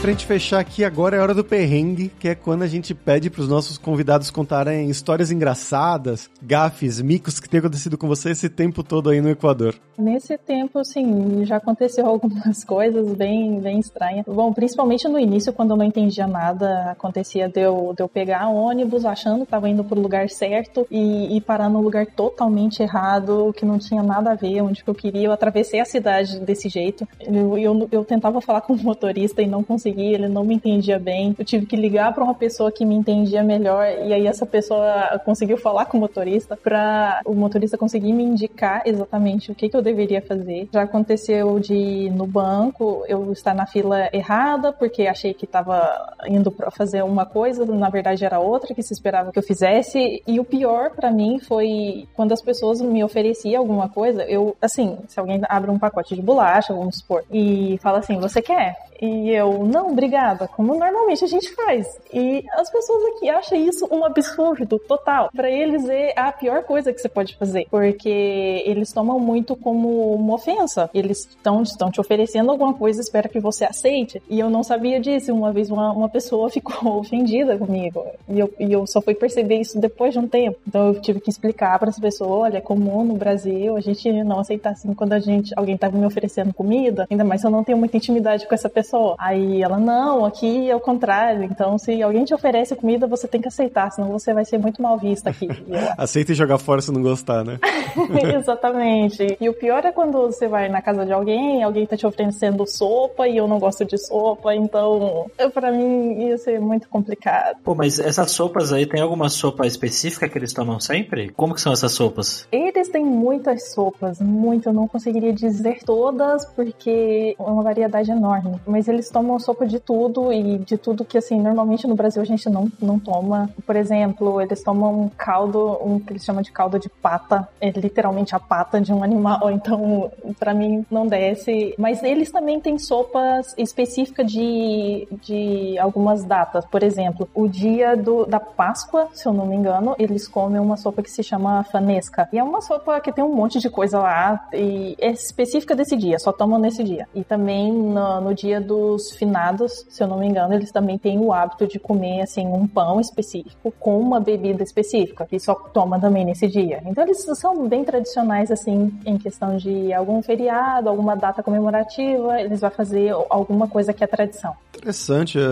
Pra 0.00 0.12
gente 0.12 0.24
fechar 0.24 0.60
aqui 0.60 0.82
agora 0.82 1.16
é 1.16 1.20
hora 1.20 1.34
do 1.34 1.44
perrengue, 1.44 2.08
que 2.18 2.28
é 2.28 2.34
quando 2.34 2.62
a 2.62 2.66
gente 2.66 2.94
pede 2.94 3.28
pros 3.28 3.46
nossos 3.46 3.76
convidados 3.76 4.30
contarem 4.30 4.88
histórias 4.88 5.30
engraçadas, 5.30 6.30
gafes, 6.40 7.02
micos 7.02 7.38
que 7.38 7.48
tem 7.48 7.60
acontecido 7.60 7.98
com 7.98 8.08
você 8.08 8.30
esse 8.30 8.48
tempo 8.48 8.82
todo 8.82 9.10
aí 9.10 9.20
no 9.20 9.28
Equador. 9.28 9.74
Nesse 9.98 10.38
tempo, 10.38 10.82
sim, 10.82 11.44
já 11.44 11.56
aconteceu 11.56 12.06
algumas 12.08 12.64
coisas 12.64 13.14
bem, 13.14 13.60
bem 13.60 13.78
estranhas. 13.78 14.24
Bom, 14.26 14.50
principalmente 14.54 15.06
no 15.06 15.18
início, 15.18 15.52
quando 15.52 15.72
eu 15.72 15.76
não 15.76 15.84
entendia 15.84 16.26
nada, 16.26 16.92
acontecia 16.92 17.46
de 17.46 17.60
eu, 17.60 17.92
de 17.94 18.02
eu 18.02 18.08
pegar 18.08 18.48
ônibus 18.48 19.04
achando 19.04 19.44
que 19.44 19.50
tava 19.50 19.68
indo 19.68 19.84
pro 19.84 20.00
lugar 20.00 20.30
certo 20.30 20.86
e, 20.90 21.36
e 21.36 21.40
parar 21.42 21.68
no 21.68 21.82
lugar 21.82 22.06
totalmente 22.06 22.82
errado, 22.82 23.52
que 23.54 23.66
não 23.66 23.78
tinha 23.78 24.02
nada 24.02 24.30
a 24.30 24.34
ver 24.34 24.62
onde 24.62 24.82
que 24.82 24.88
eu 24.88 24.94
queria. 24.94 25.26
Eu 25.26 25.32
atravessei 25.32 25.78
a 25.78 25.84
cidade 25.84 26.40
desse 26.40 26.70
jeito. 26.70 27.06
Eu, 27.20 27.58
eu, 27.58 27.88
eu 27.92 28.02
tentava 28.02 28.40
falar 28.40 28.62
com 28.62 28.72
o 28.72 28.82
motorista 28.82 29.42
e 29.42 29.46
não 29.46 29.62
conseguia 29.62 29.89
ele 29.98 30.28
não 30.28 30.44
me 30.44 30.54
entendia 30.54 30.98
bem. 30.98 31.34
Eu 31.38 31.44
tive 31.44 31.66
que 31.66 31.76
ligar 31.76 32.12
para 32.14 32.24
uma 32.24 32.34
pessoa 32.34 32.70
que 32.70 32.84
me 32.84 32.94
entendia 32.94 33.42
melhor 33.42 33.86
e 33.86 34.12
aí 34.12 34.26
essa 34.26 34.46
pessoa 34.46 35.20
conseguiu 35.24 35.56
falar 35.56 35.86
com 35.86 35.96
o 35.96 36.00
motorista 36.00 36.56
para 36.56 37.20
o 37.24 37.34
motorista 37.34 37.78
conseguir 37.78 38.12
me 38.12 38.22
indicar 38.22 38.82
exatamente 38.84 39.50
o 39.50 39.54
que, 39.54 39.68
que 39.68 39.76
eu 39.76 39.82
deveria 39.82 40.22
fazer. 40.22 40.68
Já 40.72 40.82
aconteceu 40.82 41.58
de 41.58 42.10
no 42.10 42.26
banco 42.26 43.04
eu 43.08 43.32
estar 43.32 43.54
na 43.54 43.66
fila 43.66 44.08
errada 44.12 44.72
porque 44.72 45.06
achei 45.06 45.34
que 45.34 45.44
estava 45.44 46.14
indo 46.26 46.50
para 46.50 46.70
fazer 46.70 47.02
uma 47.02 47.26
coisa, 47.26 47.64
na 47.64 47.88
verdade 47.88 48.24
era 48.24 48.38
outra 48.38 48.74
que 48.74 48.82
se 48.82 48.92
esperava 48.92 49.32
que 49.32 49.38
eu 49.38 49.42
fizesse. 49.42 50.22
E 50.26 50.38
o 50.38 50.44
pior 50.44 50.90
para 50.90 51.10
mim 51.10 51.38
foi 51.38 52.08
quando 52.14 52.32
as 52.32 52.42
pessoas 52.42 52.80
me 52.80 53.02
ofereciam 53.02 53.60
alguma 53.60 53.88
coisa, 53.88 54.22
eu 54.24 54.56
assim, 54.60 54.98
se 55.08 55.18
alguém 55.18 55.40
abre 55.48 55.70
um 55.70 55.78
pacote 55.78 56.14
de 56.14 56.22
bolacha, 56.22 56.74
vamos 56.74 56.98
supor, 56.98 57.24
e 57.30 57.78
fala 57.82 57.98
assim, 57.98 58.18
você 58.18 58.42
quer? 58.42 58.76
E 59.00 59.30
eu, 59.30 59.64
não 59.64 59.79
não, 59.80 59.90
obrigada, 59.90 60.46
como 60.48 60.74
normalmente 60.74 61.24
a 61.24 61.28
gente 61.28 61.52
faz. 61.54 61.86
E 62.12 62.44
as 62.52 62.70
pessoas 62.70 63.16
aqui 63.16 63.28
acham 63.28 63.58
isso 63.58 63.88
um 63.90 64.04
absurdo 64.04 64.78
total. 64.78 65.30
Para 65.34 65.50
eles 65.50 65.88
é 65.88 66.12
a 66.16 66.30
pior 66.30 66.62
coisa 66.64 66.92
que 66.92 67.00
você 67.00 67.08
pode 67.08 67.36
fazer, 67.36 67.66
porque 67.70 68.62
eles 68.66 68.92
tomam 68.92 69.18
muito 69.18 69.56
como 69.56 70.14
uma 70.14 70.34
ofensa. 70.34 70.90
Eles 70.92 71.26
estão 71.26 71.90
te 71.90 72.00
oferecendo 72.00 72.50
alguma 72.50 72.74
coisa, 72.74 73.00
espera 73.00 73.28
que 73.28 73.40
você 73.40 73.64
aceite. 73.64 74.22
E 74.28 74.38
eu 74.38 74.50
não 74.50 74.62
sabia 74.62 75.00
disso. 75.00 75.32
Uma 75.32 75.52
vez 75.52 75.70
uma, 75.70 75.92
uma 75.92 76.08
pessoa 76.08 76.50
ficou 76.50 76.98
ofendida 76.98 77.56
comigo. 77.56 78.04
E 78.28 78.38
eu, 78.38 78.52
e 78.58 78.72
eu 78.72 78.86
só 78.86 79.00
fui 79.00 79.14
perceber 79.14 79.60
isso 79.60 79.80
depois 79.80 80.12
de 80.12 80.18
um 80.18 80.28
tempo. 80.28 80.58
Então 80.66 80.88
eu 80.88 81.00
tive 81.00 81.20
que 81.20 81.30
explicar 81.30 81.78
para 81.78 81.88
essa 81.88 82.00
pessoa, 82.00 82.30
olha, 82.30 82.58
é 82.58 82.60
comum 82.60 83.04
no 83.04 83.14
Brasil 83.14 83.76
a 83.76 83.80
gente 83.80 84.12
não 84.24 84.40
aceitar 84.40 84.70
assim 84.70 84.92
quando 84.92 85.12
a 85.12 85.18
gente 85.18 85.52
alguém 85.56 85.76
tá 85.76 85.90
me 85.90 86.04
oferecendo 86.04 86.52
comida, 86.52 87.06
ainda 87.10 87.24
mais 87.24 87.42
eu 87.42 87.50
não 87.50 87.64
tenho 87.64 87.78
muita 87.78 87.96
intimidade 87.96 88.46
com 88.46 88.54
essa 88.54 88.68
pessoa. 88.68 89.14
Aí 89.18 89.62
ela, 89.70 89.78
não, 89.78 90.24
aqui 90.24 90.68
é 90.68 90.74
o 90.74 90.80
contrário. 90.80 91.44
Então, 91.44 91.78
se 91.78 92.02
alguém 92.02 92.24
te 92.24 92.34
oferece 92.34 92.74
comida, 92.74 93.06
você 93.06 93.28
tem 93.28 93.40
que 93.40 93.48
aceitar, 93.48 93.90
senão 93.90 94.08
você 94.08 94.34
vai 94.34 94.44
ser 94.44 94.58
muito 94.58 94.82
mal 94.82 94.98
vista 94.98 95.30
aqui. 95.30 95.48
Aceita 95.96 96.32
e 96.32 96.34
jogar 96.34 96.58
fora 96.58 96.80
se 96.82 96.92
não 96.92 97.02
gostar, 97.02 97.44
né? 97.44 97.58
Exatamente. 98.36 99.36
E 99.40 99.48
o 99.48 99.54
pior 99.54 99.84
é 99.84 99.92
quando 99.92 100.20
você 100.20 100.48
vai 100.48 100.68
na 100.68 100.82
casa 100.82 101.06
de 101.06 101.12
alguém, 101.12 101.62
alguém 101.62 101.86
tá 101.86 101.96
te 101.96 102.06
oferecendo 102.06 102.66
sopa 102.66 103.28
e 103.28 103.36
eu 103.36 103.46
não 103.46 103.58
gosto 103.58 103.84
de 103.84 103.96
sopa, 103.98 104.54
então 104.54 105.26
para 105.54 105.70
mim 105.70 106.28
ia 106.28 106.38
ser 106.38 106.60
muito 106.60 106.88
complicado. 106.88 107.58
Pô, 107.62 107.74
mas 107.74 107.98
essas 107.98 108.30
sopas 108.30 108.72
aí, 108.72 108.86
tem 108.86 109.00
alguma 109.00 109.28
sopa 109.28 109.66
específica 109.66 110.28
que 110.28 110.36
eles 110.36 110.52
tomam 110.52 110.80
sempre? 110.80 111.30
Como 111.30 111.54
que 111.54 111.60
são 111.60 111.72
essas 111.72 111.92
sopas? 111.92 112.46
Eles 112.50 112.88
têm 112.88 113.04
muitas 113.04 113.72
sopas, 113.72 114.20
muito, 114.20 114.68
eu 114.68 114.72
não 114.72 114.88
conseguiria 114.88 115.32
dizer 115.32 115.80
todas, 115.84 116.44
porque 116.46 117.36
é 117.38 117.42
uma 117.42 117.62
variedade 117.62 118.10
enorme. 118.10 118.60
Mas 118.66 118.88
eles 118.88 119.08
tomam 119.10 119.38
sopa 119.38 119.59
de 119.66 119.78
tudo 119.78 120.32
e 120.32 120.58
de 120.58 120.76
tudo 120.76 121.04
que, 121.04 121.18
assim, 121.18 121.40
normalmente 121.40 121.86
no 121.86 121.94
Brasil 121.94 122.22
a 122.22 122.24
gente 122.24 122.48
não, 122.48 122.70
não 122.80 122.98
toma. 122.98 123.50
Por 123.66 123.76
exemplo, 123.76 124.40
eles 124.40 124.62
tomam 124.62 125.02
um 125.02 125.08
caldo, 125.08 125.78
um 125.82 125.98
que 125.98 126.12
eles 126.12 126.24
chamam 126.24 126.42
de 126.42 126.52
caldo 126.52 126.78
de 126.78 126.88
pata, 126.88 127.48
é 127.60 127.70
literalmente 127.70 128.34
a 128.34 128.40
pata 128.40 128.80
de 128.80 128.92
um 128.92 129.02
animal, 129.02 129.50
então 129.52 130.10
para 130.38 130.54
mim 130.54 130.84
não 130.90 131.06
desce. 131.06 131.74
Mas 131.78 132.02
eles 132.02 132.30
também 132.30 132.60
têm 132.60 132.78
sopas 132.78 133.54
específicas 133.56 134.30
de, 134.30 135.08
de 135.22 135.78
algumas 135.78 136.24
datas. 136.24 136.64
Por 136.66 136.82
exemplo, 136.82 137.28
o 137.34 137.48
dia 137.48 137.96
do, 137.96 138.26
da 138.26 138.40
Páscoa, 138.40 139.08
se 139.12 139.26
eu 139.26 139.32
não 139.32 139.46
me 139.46 139.56
engano, 139.56 139.94
eles 139.98 140.26
comem 140.28 140.60
uma 140.60 140.76
sopa 140.76 141.02
que 141.02 141.10
se 141.10 141.22
chama 141.22 141.64
fanesca. 141.64 142.28
E 142.32 142.38
é 142.38 142.42
uma 142.42 142.60
sopa 142.60 143.00
que 143.00 143.12
tem 143.12 143.24
um 143.24 143.34
monte 143.34 143.58
de 143.58 143.68
coisa 143.68 143.98
lá 143.98 144.48
e 144.52 144.96
é 144.98 145.10
específica 145.10 145.74
desse 145.74 145.96
dia, 145.96 146.18
só 146.18 146.32
tomam 146.32 146.58
nesse 146.58 146.82
dia. 146.82 147.08
E 147.14 147.24
também 147.24 147.72
no, 147.72 148.20
no 148.20 148.34
dia 148.34 148.60
dos 148.60 149.10
finados, 149.12 149.49
se 149.68 150.02
eu 150.02 150.06
não 150.06 150.18
me 150.18 150.26
engano, 150.26 150.54
eles 150.54 150.70
também 150.70 150.98
têm 150.98 151.18
o 151.18 151.32
hábito 151.32 151.66
de 151.66 151.78
comer 151.78 152.22
assim 152.22 152.46
um 152.46 152.66
pão 152.66 153.00
específico 153.00 153.72
com 153.78 153.98
uma 153.98 154.20
bebida 154.20 154.62
específica, 154.62 155.26
que 155.26 155.38
só 155.38 155.54
toma 155.54 156.00
também 156.00 156.24
nesse 156.24 156.46
dia. 156.48 156.82
Então 156.86 157.04
eles 157.04 157.24
são 157.38 157.68
bem 157.68 157.84
tradicionais 157.84 158.50
assim 158.50 158.92
em 159.04 159.18
questão 159.18 159.56
de 159.56 159.92
algum 159.92 160.22
feriado, 160.22 160.88
alguma 160.88 161.14
data 161.14 161.42
comemorativa, 161.42 162.40
eles 162.40 162.60
vão 162.60 162.70
fazer 162.70 163.14
alguma 163.28 163.68
coisa 163.68 163.92
que 163.92 164.02
é 164.04 164.06
tradição. 164.06 164.54
Interessante, 164.76 165.38
é, 165.38 165.42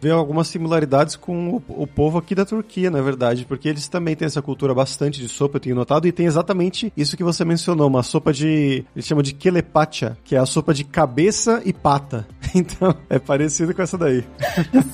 ver 0.00 0.12
algumas 0.12 0.48
similaridades 0.48 1.16
com 1.16 1.60
o, 1.68 1.86
povo 1.86 2.18
aqui 2.18 2.34
da 2.34 2.44
Turquia, 2.44 2.90
na 2.90 3.02
verdade, 3.02 3.44
porque 3.44 3.68
eles 3.68 3.88
também 3.88 4.16
têm 4.16 4.26
essa 4.26 4.40
cultura 4.40 4.74
bastante 4.74 5.20
de 5.20 5.28
sopa, 5.28 5.56
eu 5.56 5.60
tenho 5.60 5.76
notado, 5.76 6.06
e 6.06 6.12
tem 6.12 6.26
exatamente 6.26 6.92
isso 6.96 7.16
que 7.16 7.24
você 7.24 7.44
mencionou, 7.44 7.86
uma 7.86 8.02
sopa 8.02 8.32
de, 8.32 8.84
eles 8.94 9.06
chamam 9.06 9.22
de 9.22 9.34
kelepacha, 9.34 10.16
que 10.24 10.36
é 10.36 10.38
a 10.38 10.46
sopa 10.46 10.72
de 10.72 10.84
cabeça 10.84 11.60
e 11.64 11.72
pata. 11.72 12.26
Então, 12.54 12.94
é 13.10 13.18
parecido 13.18 13.47
com 13.74 13.82
essa 13.82 13.98
daí. 13.98 14.24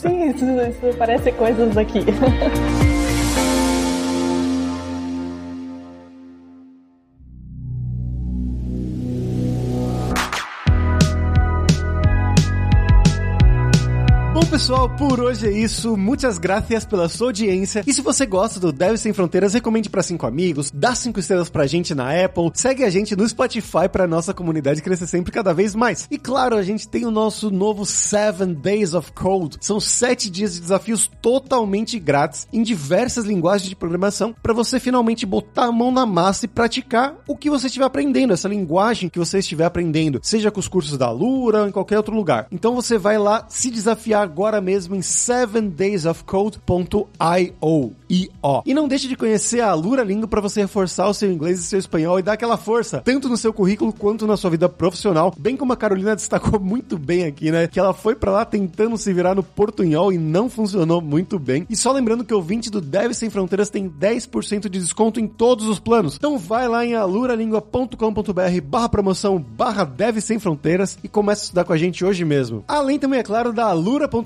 Sim, 0.01 0.31
isso, 0.31 0.45
isso 0.45 0.97
parece 0.99 1.33
coisas 1.33 1.75
daqui. 1.75 2.01
pessoal, 14.55 14.89
por 14.89 15.19
hoje 15.19 15.49
é 15.49 15.51
isso. 15.51 15.97
Muitas 15.97 16.39
graças 16.39 16.85
pela 16.85 17.09
sua 17.09 17.27
audiência. 17.27 17.83
E 17.85 17.93
se 17.93 18.01
você 18.01 18.25
gosta 18.25 18.61
do 18.61 18.71
Deve 18.71 18.97
Sem 18.97 19.13
Fronteiras, 19.13 19.53
recomende 19.53 19.91
para 19.91 20.01
cinco 20.01 20.29
amigos, 20.29 20.71
dá 20.73 20.95
cinco 20.95 21.19
estrelas 21.19 21.51
pra 21.51 21.67
gente 21.67 21.93
na 21.93 22.25
Apple, 22.25 22.53
segue 22.55 22.85
a 22.85 22.89
gente 22.89 23.17
no 23.17 23.29
Spotify 23.29 23.89
pra 23.91 24.07
nossa 24.07 24.33
comunidade 24.33 24.81
crescer 24.81 25.09
sempre 25.09 25.33
cada 25.33 25.53
vez 25.53 25.75
mais. 25.75 26.07
E 26.09 26.17
claro, 26.17 26.55
a 26.55 26.63
gente 26.63 26.87
tem 26.87 27.05
o 27.05 27.11
nosso 27.11 27.51
novo 27.51 27.85
Seven 27.85 28.55
Days 28.55 28.95
of 28.95 29.11
Code. 29.11 29.59
São 29.61 29.81
sete 29.81 30.31
dias 30.31 30.55
de 30.55 30.61
desafios 30.61 31.11
totalmente 31.21 31.99
grátis 31.99 32.47
em 32.53 32.63
diversas 32.63 33.25
linguagens 33.25 33.69
de 33.69 33.75
programação 33.75 34.37
para 34.41 34.55
você 34.55 34.79
finalmente 34.79 35.27
botar 35.27 35.65
a 35.65 35.73
mão 35.73 35.91
na 35.91 36.07
massa 36.07 36.45
e 36.45 36.49
praticar 36.49 37.17
o 37.27 37.37
que 37.37 37.51
você 37.51 37.67
estiver 37.67 37.87
aprendendo, 37.87 38.33
essa 38.33 38.47
linguagem 38.47 39.09
que 39.09 39.19
você 39.19 39.41
estiver 39.41 39.65
aprendendo, 39.65 40.21
seja 40.23 40.53
com 40.53 40.61
os 40.61 40.69
cursos 40.69 40.97
da 40.97 41.11
Lura 41.11 41.63
ou 41.63 41.69
em 41.69 41.73
qualquer 41.73 41.97
outro 41.97 42.15
lugar. 42.15 42.47
Então 42.53 42.73
você 42.73 42.97
vai 42.97 43.19
lá 43.19 43.47
se 43.49 43.69
desafiar 43.69 44.23
agora 44.23 44.44
agora 44.45 44.61
mesmo 44.61 44.95
em 44.95 45.01
7daysofcode.io. 45.01 47.93
E 48.65 48.75
não 48.75 48.87
deixe 48.87 49.09
de 49.09 49.17
conhecer 49.17 49.61
a 49.61 49.73
Lura 49.73 50.05
Língua 50.05 50.29
para 50.29 50.43
você 50.43 50.61
reforçar 50.61 51.09
o 51.09 51.15
seu 51.15 51.33
inglês 51.33 51.59
e 51.59 51.63
seu 51.63 51.79
espanhol 51.79 52.19
e 52.19 52.23
dar 52.23 52.35
aquela 52.35 52.59
força, 52.59 53.01
tanto 53.01 53.27
no 53.29 53.39
seu 53.39 53.53
currículo 53.53 53.93
quanto 53.93 54.27
na 54.27 54.37
sua 54.37 54.51
vida 54.51 54.69
profissional, 54.69 55.33
bem 55.39 55.57
como 55.57 55.73
a 55.73 55.77
Carolina 55.77 56.15
destacou 56.15 56.61
muito 56.61 56.99
bem 56.99 57.25
aqui, 57.25 57.51
né? 57.51 57.67
Que 57.67 57.81
ela 57.81 57.95
foi 57.95 58.15
para 58.15 58.31
lá 58.31 58.45
tentando 58.45 58.99
se 58.99 59.11
virar 59.13 59.35
no 59.35 59.43
portunhol 59.43 60.13
e 60.13 60.19
não 60.19 60.51
funcionou 60.51 61.01
muito 61.01 61.39
bem. 61.39 61.67
E 61.71 61.77
só 61.77 61.91
lembrando 61.91 62.25
que 62.25 62.35
o 62.35 62.37
ouvinte 62.37 62.71
do 62.71 62.83
Deve 62.83 63.15
Sem 63.15 63.31
Fronteiras 63.31 63.71
tem 63.71 63.89
10% 63.89 64.69
de 64.69 64.79
desconto 64.79 65.19
em 65.19 65.27
todos 65.27 65.67
os 65.67 65.81
planos. 65.81 66.17
Então 66.17 66.39
vai 66.39 66.69
lá 66.69 66.85
em 66.85 66.95
aluralingua.com.br 66.95 68.61
barra 68.63 68.89
promoção 68.89 69.39
barra 69.39 69.85
Deve 69.85 70.21
Sem 70.21 70.39
Fronteiras 70.39 70.99
e 71.03 71.09
começa 71.09 71.43
a 71.43 71.45
estudar 71.45 71.65
com 71.65 71.73
a 71.73 71.79
gente 71.79 72.05
hoje 72.05 72.25
mesmo. 72.25 72.63
Além 72.69 72.99
também, 72.99 73.21
é 73.21 73.23
claro, 73.23 73.53
da 73.53 73.67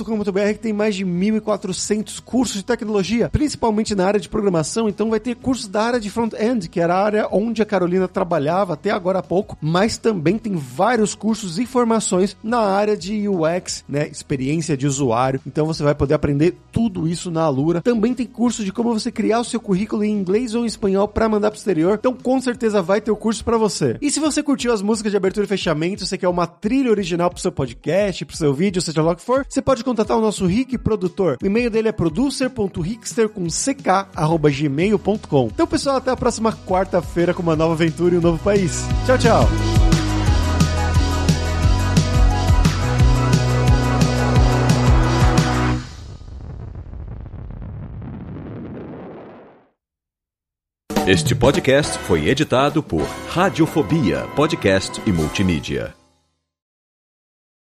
que 0.08 0.60
tem 0.60 0.72
mais 0.72 0.94
de 0.94 1.04
1.400 1.04 2.20
cursos 2.20 2.56
de 2.56 2.64
tecnologia, 2.64 3.28
principalmente 3.28 3.94
na 3.94 4.06
área 4.06 4.20
de 4.20 4.28
programação. 4.28 4.88
Então 4.88 5.10
vai 5.10 5.20
ter 5.20 5.34
cursos 5.36 5.68
da 5.68 5.82
área 5.82 6.00
de 6.00 6.10
front-end, 6.10 6.68
que 6.68 6.80
era 6.80 6.94
a 6.94 7.04
área 7.04 7.28
onde 7.30 7.62
a 7.62 7.66
Carolina 7.66 8.08
trabalhava 8.08 8.74
até 8.74 8.90
agora 8.90 9.18
há 9.18 9.22
pouco, 9.22 9.56
mas 9.60 9.98
também 9.98 10.38
tem 10.38 10.54
vários 10.54 11.14
cursos 11.14 11.58
e 11.58 11.66
formações 11.66 12.36
na 12.42 12.60
área 12.60 12.96
de 12.96 13.28
UX, 13.28 13.84
né, 13.88 14.08
experiência 14.08 14.76
de 14.76 14.86
usuário. 14.86 15.40
Então 15.46 15.66
você 15.66 15.82
vai 15.82 15.94
poder 15.94 16.14
aprender 16.14 16.56
tudo 16.72 17.08
isso 17.08 17.30
na 17.30 17.42
Alura. 17.42 17.80
Também 17.82 18.14
tem 18.14 18.26
curso 18.26 18.64
de 18.64 18.72
como 18.72 18.92
você 18.92 19.10
criar 19.10 19.40
o 19.40 19.44
seu 19.44 19.60
currículo 19.60 20.04
em 20.04 20.12
inglês 20.12 20.54
ou 20.54 20.64
em 20.64 20.66
espanhol 20.66 21.08
para 21.08 21.28
mandar 21.28 21.50
pro 21.50 21.58
exterior. 21.58 21.96
Então 21.98 22.14
com 22.14 22.40
certeza 22.40 22.82
vai 22.82 23.00
ter 23.00 23.10
o 23.10 23.16
curso 23.16 23.44
para 23.44 23.58
você. 23.58 23.96
E 24.00 24.10
se 24.10 24.20
você 24.20 24.42
curtiu 24.42 24.72
as 24.72 24.82
músicas 24.82 25.12
de 25.12 25.16
abertura 25.16 25.44
e 25.44 25.48
fechamento, 25.48 26.06
você 26.06 26.18
quer 26.18 26.28
uma 26.28 26.46
trilha 26.46 26.90
original 26.90 27.30
pro 27.30 27.40
seu 27.40 27.52
podcast, 27.52 28.24
pro 28.24 28.36
seu 28.36 28.52
vídeo, 28.52 28.80
seja 28.80 29.02
lá 29.02 29.12
o 29.12 29.16
que 29.16 29.22
for, 29.22 29.44
você 29.48 29.60
pode 29.60 29.84
contatar 29.98 30.16
o 30.16 30.20
nosso 30.20 30.46
Rick 30.46 30.78
produtor. 30.78 31.38
O 31.42 31.46
e-mail 31.46 31.70
dele 31.70 31.88
é 31.88 31.92
producer.rickster. 31.92 33.28
Então, 35.52 35.66
pessoal, 35.66 35.96
até 35.96 36.10
a 36.10 36.16
próxima 36.16 36.52
quarta-feira 36.52 37.34
com 37.34 37.42
uma 37.42 37.56
nova 37.56 37.74
aventura 37.74 38.14
em 38.14 38.18
um 38.18 38.20
novo 38.20 38.42
país. 38.42 38.84
Tchau, 39.04 39.18
tchau. 39.18 39.48
Este 51.06 51.34
podcast 51.34 51.98
foi 52.00 52.28
editado 52.28 52.82
por 52.82 53.02
Radiofobia, 53.30 54.28
podcast 54.36 55.00
e 55.06 55.12
multimídia. 55.12 55.97